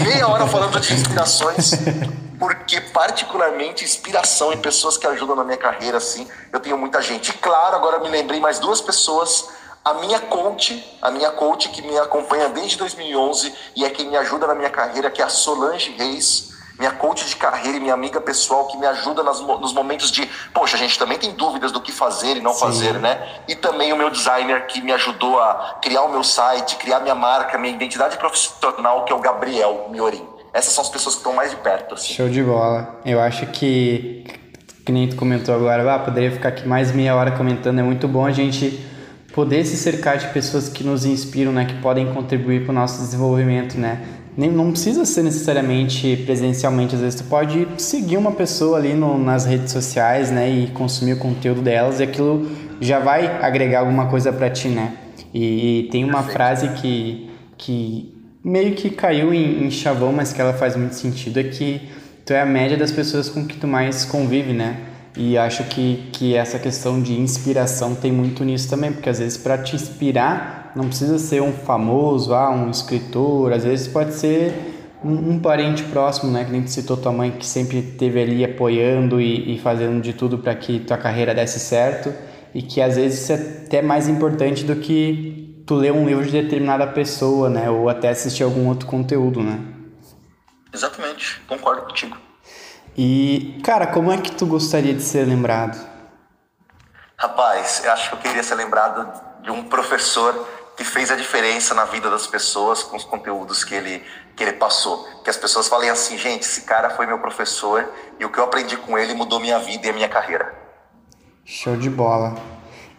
[0.04, 1.70] meia hora falando de inspirações,
[2.36, 7.30] porque particularmente inspiração em pessoas que ajudam na minha carreira, assim, eu tenho muita gente.
[7.30, 9.50] E claro, agora me lembrei mais duas pessoas
[9.86, 14.16] a minha coach, a minha coach que me acompanha desde 2011 e é quem me
[14.16, 17.94] ajuda na minha carreira, que é a Solange Reis, minha coach de carreira e minha
[17.94, 21.70] amiga pessoal que me ajuda nas, nos momentos de, poxa, a gente também tem dúvidas
[21.70, 22.58] do que fazer e não Sim.
[22.58, 23.40] fazer, né?
[23.46, 27.14] E também o meu designer que me ajudou a criar o meu site, criar minha
[27.14, 30.26] marca, minha identidade profissional, que é o Gabriel Miorim.
[30.52, 31.94] Essas são as pessoas que estão mais de perto.
[31.94, 32.12] Assim.
[32.12, 33.00] Show de bola.
[33.04, 34.26] Eu acho que,
[34.84, 38.08] que nem tu comentou agora, ah, poderia ficar aqui mais meia hora comentando, é muito
[38.08, 38.95] bom a gente
[39.36, 43.02] poder se cercar de pessoas que nos inspiram, né, que podem contribuir para o nosso
[43.02, 44.00] desenvolvimento, né?
[44.34, 49.18] Nem, não precisa ser necessariamente presencialmente, às vezes tu pode seguir uma pessoa ali no,
[49.18, 54.06] nas redes sociais, né, e consumir o conteúdo delas e aquilo já vai agregar alguma
[54.06, 54.94] coisa para ti, né?
[55.34, 60.40] E, e, tem uma frase que, que meio que caiu em, em chavão, mas que
[60.40, 61.82] ela faz muito sentido, é que
[62.24, 64.78] tu é a média das pessoas com que tu mais convive, né?
[65.16, 69.38] E acho que, que essa questão de inspiração tem muito nisso também, porque às vezes
[69.38, 74.52] para te inspirar não precisa ser um famoso, ah, um escritor, às vezes pode ser
[75.02, 76.44] um, um parente próximo, né?
[76.44, 80.12] Que nem tu citou tua mãe que sempre esteve ali apoiando e, e fazendo de
[80.12, 82.12] tudo para que tua carreira desse certo
[82.54, 86.24] e que às vezes isso é até mais importante do que tu ler um livro
[86.24, 87.70] de determinada pessoa, né?
[87.70, 89.58] Ou até assistir algum outro conteúdo, né?
[90.72, 92.25] Exatamente, concordo contigo.
[92.96, 95.78] E, cara, como é que tu gostaria de ser lembrado?
[97.18, 101.74] Rapaz, eu acho que eu queria ser lembrado de um professor que fez a diferença
[101.74, 104.02] na vida das pessoas com os conteúdos que ele,
[104.34, 105.22] que ele passou.
[105.22, 107.86] Que as pessoas falem assim, gente, esse cara foi meu professor
[108.18, 110.54] e o que eu aprendi com ele mudou minha vida e a minha carreira.
[111.44, 112.34] Show de bola.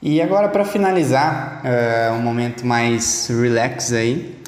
[0.02, 4.41] E agora, para finalizar, uh, um momento mais relax aí,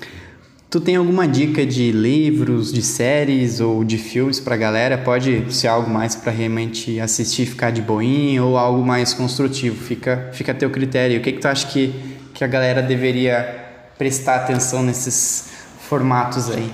[0.69, 4.99] Tu tem alguma dica de livros, de séries ou de filmes pra galera?
[4.99, 9.83] Pode ser algo mais para realmente assistir, ficar de boinha ou algo mais construtivo?
[9.83, 11.19] Fica, fica a teu critério.
[11.19, 11.91] O que, que tu acha que,
[12.35, 15.49] que a galera deveria prestar atenção nesses
[15.87, 16.71] formatos aí?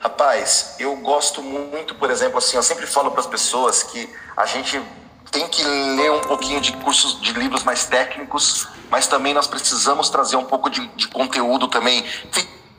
[0.00, 4.44] Rapaz, eu gosto muito, por exemplo, assim, eu sempre falo para as pessoas que a
[4.44, 4.82] gente
[5.30, 10.08] tem que ler um pouquinho de cursos de livros mais técnicos, mas também nós precisamos
[10.10, 12.04] trazer um pouco de, de conteúdo também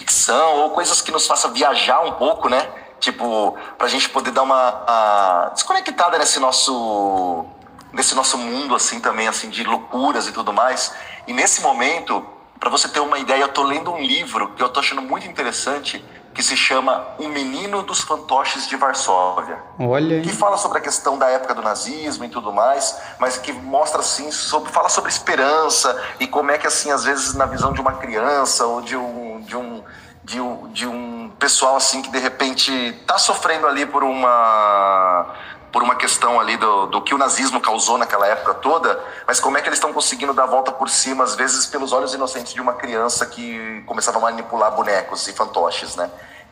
[0.07, 2.65] ficção ou coisas que nos façam viajar um pouco, né?
[2.99, 7.45] Tipo, pra gente poder dar uma desconectada nesse nosso
[7.93, 10.93] nesse nosso mundo assim também assim de loucuras e tudo mais.
[11.27, 12.25] E nesse momento,
[12.59, 15.27] para você ter uma ideia, eu tô lendo um livro que eu tô achando muito
[15.27, 16.03] interessante,
[16.33, 19.57] que se chama O Menino dos Fantoches de Varsóvia.
[19.79, 20.21] Olha.
[20.21, 23.99] Que fala sobre a questão da época do nazismo e tudo mais, mas que mostra
[23.99, 27.81] assim, sobre, fala sobre esperança e como é que assim, às vezes na visão de
[27.81, 29.83] uma criança ou de um de um
[30.23, 35.33] de um, de um pessoal assim que de repente está sofrendo ali por uma
[35.71, 39.57] por uma questão ali do, do que o nazismo causou naquela época toda, mas como
[39.57, 42.53] é que eles estão conseguindo dar a volta por cima, às vezes pelos olhos inocentes
[42.53, 46.09] de uma criança que começava a manipular bonecos e fantoches, né?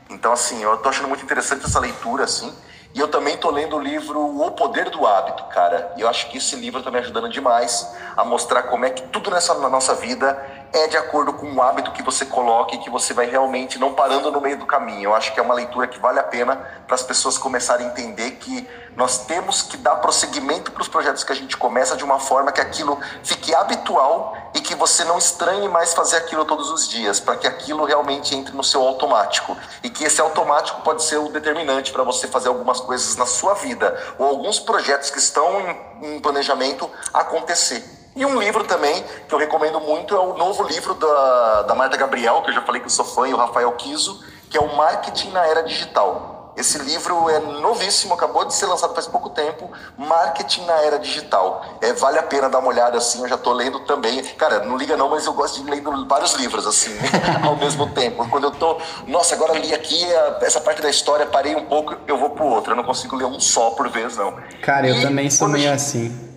[0.09, 2.53] Então, assim, eu tô achando muito interessante essa leitura, assim,
[2.93, 6.29] e eu também tô lendo o livro O Poder do Hábito, cara, e eu acho
[6.29, 9.69] que esse livro tá me ajudando demais a mostrar como é que tudo nessa na
[9.69, 13.25] nossa vida é de acordo com o hábito que você coloca e que você vai
[13.27, 15.03] realmente não parando no meio do caminho.
[15.03, 17.89] Eu acho que é uma leitura que vale a pena para as pessoas começarem a
[17.89, 22.03] entender que nós temos que dar prosseguimento para os projetos que a gente começa de
[22.03, 26.69] uma forma que aquilo fique habitual e que você não estranhe mais fazer aquilo todos
[26.69, 29.55] os dias, para que aquilo realmente entre no seu automático.
[29.81, 33.53] E que esse automático pode ser o determinante para você fazer algumas coisas na sua
[33.53, 35.53] vida ou alguns projetos que estão
[36.01, 37.94] em planejamento acontecer.
[38.15, 41.97] E um livro também que eu recomendo muito é o novo livro da, da Marta
[41.97, 44.61] Gabriel, que eu já falei que eu sou fã, e o Rafael Kiso, que é
[44.61, 46.53] o Marketing na Era Digital.
[46.55, 51.65] Esse livro é novíssimo, acabou de ser lançado faz pouco tempo, Marketing na Era Digital.
[51.81, 54.23] É, vale a pena dar uma olhada assim, eu já estou lendo também.
[54.23, 56.95] Cara, não liga não, mas eu gosto de ler vários livros assim,
[57.45, 58.25] ao mesmo tempo.
[58.29, 60.05] Quando eu tô, nossa, agora li aqui
[60.39, 62.71] essa parte da história, parei um pouco, eu vou pro outro.
[62.71, 64.35] Eu não consigo ler um só por vez, não.
[64.61, 66.34] Cara, eu também sou meio assim.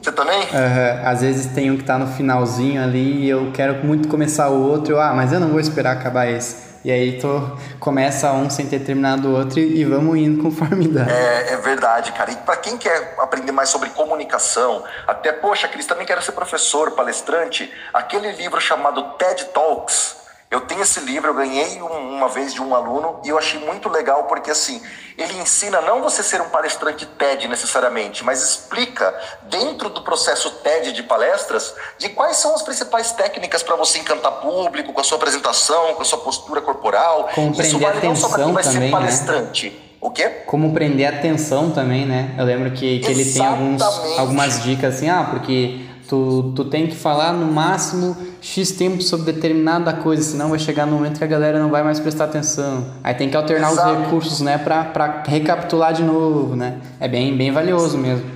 [0.00, 0.40] Você também?
[0.40, 1.06] Uhum.
[1.06, 4.68] Às vezes tem um que tá no finalzinho ali e eu quero muito começar o
[4.68, 4.94] outro.
[4.94, 6.70] Eu, ah, mas eu não vou esperar acabar esse.
[6.82, 11.06] E aí tu começa um sem ter terminado o outro e, vamos indo conforme dá.
[11.10, 12.30] É, é verdade, cara.
[12.30, 16.92] E para quem quer aprender mais sobre comunicação, até, poxa, Cris, também quero ser professor,
[16.92, 20.16] palestrante, aquele livro chamado TED Talks,
[20.50, 23.88] eu tenho esse livro, eu ganhei uma vez de um aluno e eu achei muito
[23.88, 24.82] legal porque assim,
[25.16, 30.92] ele ensina não você ser um palestrante TED necessariamente, mas explica dentro do processo TED
[30.92, 35.18] de palestras de quais são as principais técnicas para você encantar público com a sua
[35.18, 37.28] apresentação, com a sua postura corporal.
[37.32, 38.90] Como Isso vale atenção não só para quem vai também, ser né?
[38.90, 39.70] palestrante.
[39.70, 39.76] Né?
[40.00, 40.28] O quê?
[40.46, 42.34] Como prender atenção também, né?
[42.38, 43.82] Eu lembro que, que ele tem alguns,
[44.18, 49.32] algumas dicas assim, ah, porque Tu, tu tem que falar no máximo X tempo sobre
[49.32, 52.84] determinada coisa, senão vai chegar no momento que a galera não vai mais prestar atenção.
[53.04, 53.92] Aí tem que alternar Exato.
[53.92, 56.80] os recursos, né, para recapitular de novo, né?
[56.98, 58.28] É bem, bem valioso mesmo.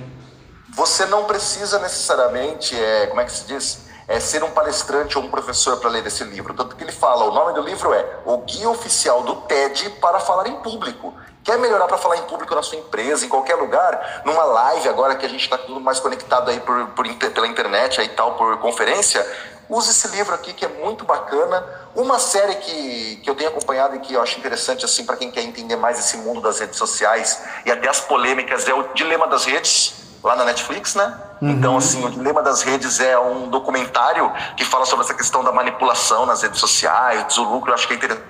[0.73, 3.84] Você não precisa necessariamente, é, como é que se diz?
[4.07, 6.53] É ser um palestrante ou um professor para ler esse livro.
[6.53, 10.19] Tanto que ele fala, o nome do livro é O Guia Oficial do TED para
[10.19, 11.13] Falar em Público.
[11.43, 15.15] Quer melhorar para falar em público na sua empresa, em qualquer lugar, numa live agora
[15.15, 18.57] que a gente está tudo mais conectado aí por, por, pela internet aí tal, por
[18.57, 19.23] conferência,
[19.69, 21.63] use esse livro aqui que é muito bacana.
[21.95, 25.29] Uma série que, que eu tenho acompanhado e que eu acho interessante assim para quem
[25.29, 29.27] quer entender mais esse mundo das redes sociais e até as polêmicas é o Dilema
[29.27, 31.15] das Redes lá na Netflix, né?
[31.39, 31.51] Uhum.
[31.51, 35.51] Então, assim, o Dilema das Redes é um documentário que fala sobre essa questão da
[35.51, 37.69] manipulação nas redes sociais, do lucro.
[37.69, 38.25] Eu acho que é interessante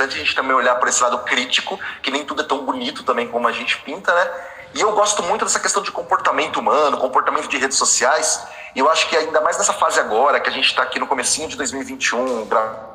[0.00, 3.28] a gente também olhar para esse lado crítico, que nem tudo é tão bonito também
[3.28, 4.30] como a gente pinta, né?
[4.74, 8.42] E eu gosto muito dessa questão de comportamento humano, comportamento de redes sociais.
[8.74, 11.06] E eu acho que ainda mais nessa fase agora, que a gente está aqui no
[11.06, 12.91] comecinho de 2021, gravando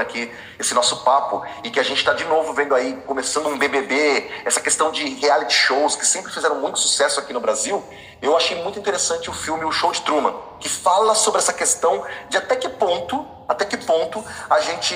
[0.00, 3.58] aqui esse nosso papo, e que a gente está de novo vendo aí, começando um
[3.58, 7.82] BBB, essa questão de reality shows, que sempre fizeram muito sucesso aqui no Brasil,
[8.20, 12.04] eu achei muito interessante o filme O Show de Truman, que fala sobre essa questão
[12.28, 14.94] de até que ponto até que ponto a gente,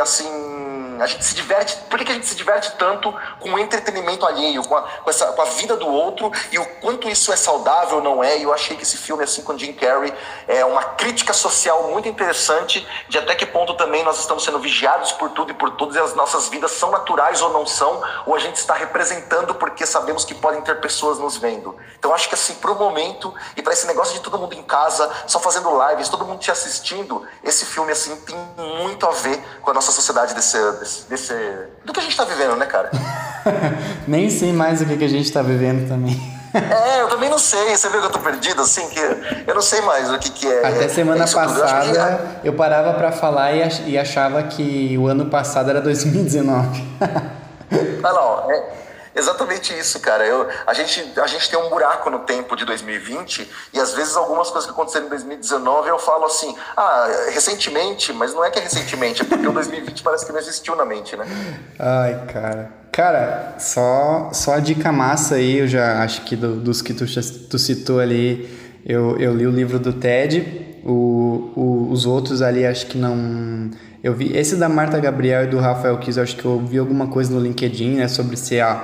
[0.00, 0.26] assim,
[1.02, 4.62] a gente se diverte, por que, a gente se diverte tanto com o entretenimento alheio,
[4.62, 7.96] com a, com, essa, com a vida do outro e o quanto isso é saudável
[7.96, 8.38] ou não é.
[8.38, 10.12] E eu achei que esse filme, assim, com Jim Carrey,
[10.46, 15.12] é uma crítica social muito interessante de até que ponto também nós estamos sendo vigiados
[15.12, 18.34] por tudo e por todos e as nossas vidas são naturais ou não são, ou
[18.34, 21.76] a gente está representando porque sabemos que podem ter pessoas nos vendo.
[21.98, 25.10] Então acho que, assim, pro momento e para esse negócio de todo mundo em casa,
[25.26, 29.70] só fazendo lives, todo mundo te assistindo, esse filme assim tem muito a ver com
[29.70, 31.34] a nossa sociedade desse, desse, desse
[31.84, 32.90] do que a gente está vivendo, né, cara?
[34.06, 36.20] Nem sei mais o que, que a gente está vivendo também.
[36.54, 37.74] É, eu também não sei.
[37.74, 39.00] Você viu que eu tô perdido, assim, que
[39.46, 40.66] eu não sei mais o que, que é.
[40.66, 45.70] Até semana é passada eu, eu, parava para falar e achava que o ano passado
[45.70, 46.84] era 2019.
[47.00, 48.50] ah, não.
[48.50, 48.64] É,
[49.14, 50.24] Exatamente isso, cara.
[50.24, 54.16] Eu, a, gente, a gente tem um buraco no tempo de 2020 e às vezes
[54.16, 58.58] algumas coisas que aconteceram em 2019 eu falo assim, ah, recentemente, mas não é que
[58.58, 61.26] é recentemente, é porque o 2020 parece que não existiu na mente, né?
[61.78, 62.82] Ai, cara.
[62.90, 67.06] Cara, só, só a dica massa aí, eu já acho que do, dos que tu,
[67.48, 68.46] tu citou ali,
[68.84, 73.70] eu, eu li o livro do TED, o, o, os outros ali acho que não
[74.02, 76.76] Eu vi esse da Marta Gabriel e do Rafael Kiss, eu acho que eu vi
[76.78, 78.82] alguma coisa no LinkedIn, né, sobre ser a,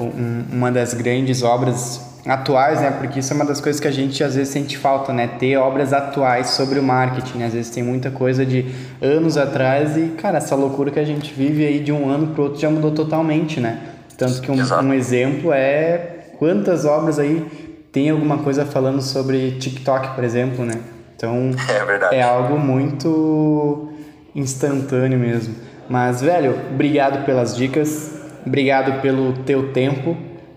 [0.00, 2.90] um, uma das grandes obras atuais, né?
[2.90, 5.26] Porque isso é uma das coisas que a gente às vezes sente falta, né?
[5.38, 7.42] Ter obras atuais sobre o marketing.
[7.42, 8.64] Às vezes tem muita coisa de
[9.02, 12.44] anos atrás e, cara, essa loucura que a gente vive aí de um ano para
[12.44, 13.78] outro já mudou totalmente, né?
[14.16, 17.46] Tanto que um, um exemplo é quantas obras aí
[17.92, 20.80] tem alguma coisa falando sobre TikTok, por exemplo, né?
[21.14, 21.50] Então
[22.10, 23.92] é, é algo muito
[24.34, 25.54] instantâneo mesmo.
[25.88, 28.12] Mas, velho, obrigado pelas dicas,
[28.46, 30.16] obrigado pelo teu tempo,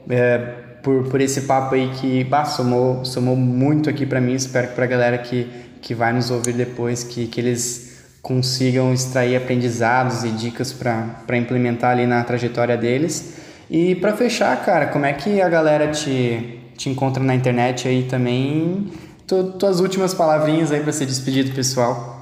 [0.09, 0.37] é,
[0.81, 4.33] por, por esse papo aí que bah, somou, somou muito aqui para mim.
[4.33, 5.47] Espero que pra galera que,
[5.81, 7.87] que vai nos ouvir depois, que, que eles
[8.21, 13.35] consigam extrair aprendizados e dicas para implementar ali na trajetória deles.
[13.69, 18.03] E para fechar, cara, como é que a galera te, te encontra na internet aí
[18.03, 18.87] também?
[19.25, 22.16] Tu, tuas últimas palavrinhas aí para ser despedido, pessoal.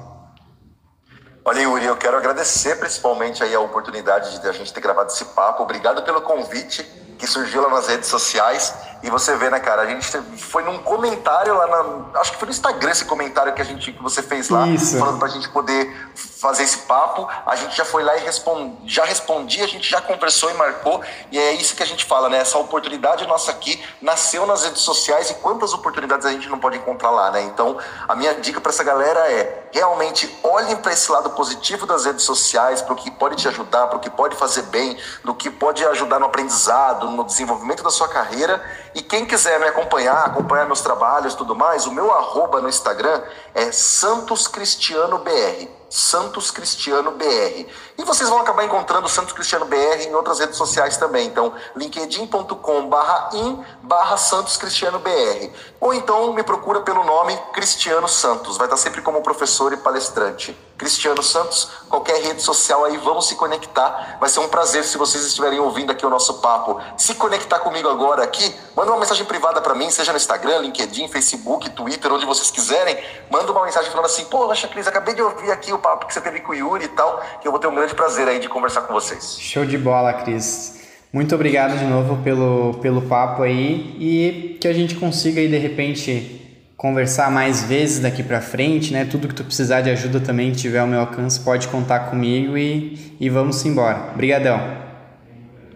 [1.48, 5.26] Olha, Yuri, eu quero agradecer principalmente aí a oportunidade de a gente ter gravado esse
[5.26, 5.62] papo.
[5.62, 6.82] Obrigado pelo convite
[7.16, 8.74] que surgiu lá nas redes sociais.
[9.02, 10.06] E você vê, né, cara, a gente
[10.38, 12.20] foi num comentário lá na.
[12.20, 14.98] Acho que foi no Instagram esse comentário que a gente que você fez lá, Isso.
[14.98, 17.28] falando pra gente poder fazer esse papo.
[17.46, 21.02] A gente já foi lá e respond, já respondi, a gente já conversou e marcou.
[21.30, 22.38] E é isso que a gente fala, né?
[22.38, 26.76] Essa oportunidade nossa aqui nasceu nas redes sociais e quantas oportunidades a gente não pode
[26.76, 27.42] encontrar lá, né?
[27.42, 27.78] Então,
[28.08, 32.24] a minha dica para essa galera é realmente olhem para esse lado positivo das redes
[32.24, 35.50] sociais, para o que pode te ajudar, para o que pode fazer bem, no que
[35.50, 38.62] pode ajudar no aprendizado, no desenvolvimento da sua carreira
[38.96, 42.68] e quem quiser me acompanhar, acompanhar meus trabalhos e tudo mais, o meu arroba no
[42.70, 43.22] Instagram
[43.54, 45.75] é Santos Cristiano BR.
[45.88, 47.66] Santos Cristiano BR.
[47.98, 51.26] E vocês vão acabar encontrando Santos Cristiano BR em outras redes sociais também.
[51.26, 55.50] Então, linkedin.com barra in barra Santos Cristiano BR.
[55.80, 58.56] Ou então me procura pelo nome Cristiano Santos.
[58.56, 60.56] Vai estar sempre como professor e palestrante.
[60.76, 64.18] Cristiano Santos, qualquer rede social aí, vamos se conectar.
[64.20, 66.78] Vai ser um prazer se vocês estiverem ouvindo aqui o nosso papo.
[66.98, 71.08] Se conectar comigo agora aqui, manda uma mensagem privada para mim, seja no Instagram, LinkedIn,
[71.08, 73.02] Facebook, Twitter, onde vocês quiserem.
[73.30, 76.20] Manda uma mensagem falando assim: pô, Cris, acabei de ouvir aqui o papo que você
[76.20, 78.48] teve com o Yuri e tal, que eu vou ter um grande prazer aí de
[78.48, 79.38] conversar com vocês.
[79.38, 80.76] Show de bola, Cris.
[81.12, 85.56] Muito obrigado de novo pelo, pelo papo aí e que a gente consiga aí de
[85.56, 86.42] repente
[86.76, 89.04] conversar mais vezes daqui para frente, né?
[89.04, 92.56] Tudo que tu precisar de ajuda também que tiver ao meu alcance, pode contar comigo
[92.58, 94.10] e, e vamos embora.
[94.12, 94.60] Obrigadão.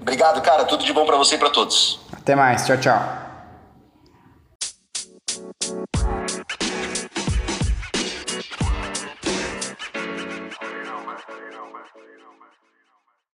[0.01, 0.65] Obrigado, cara.
[0.65, 2.01] Tudo de bom para você e para todos.
[2.13, 2.67] Até mais.
[2.67, 3.30] Tchau, tchau.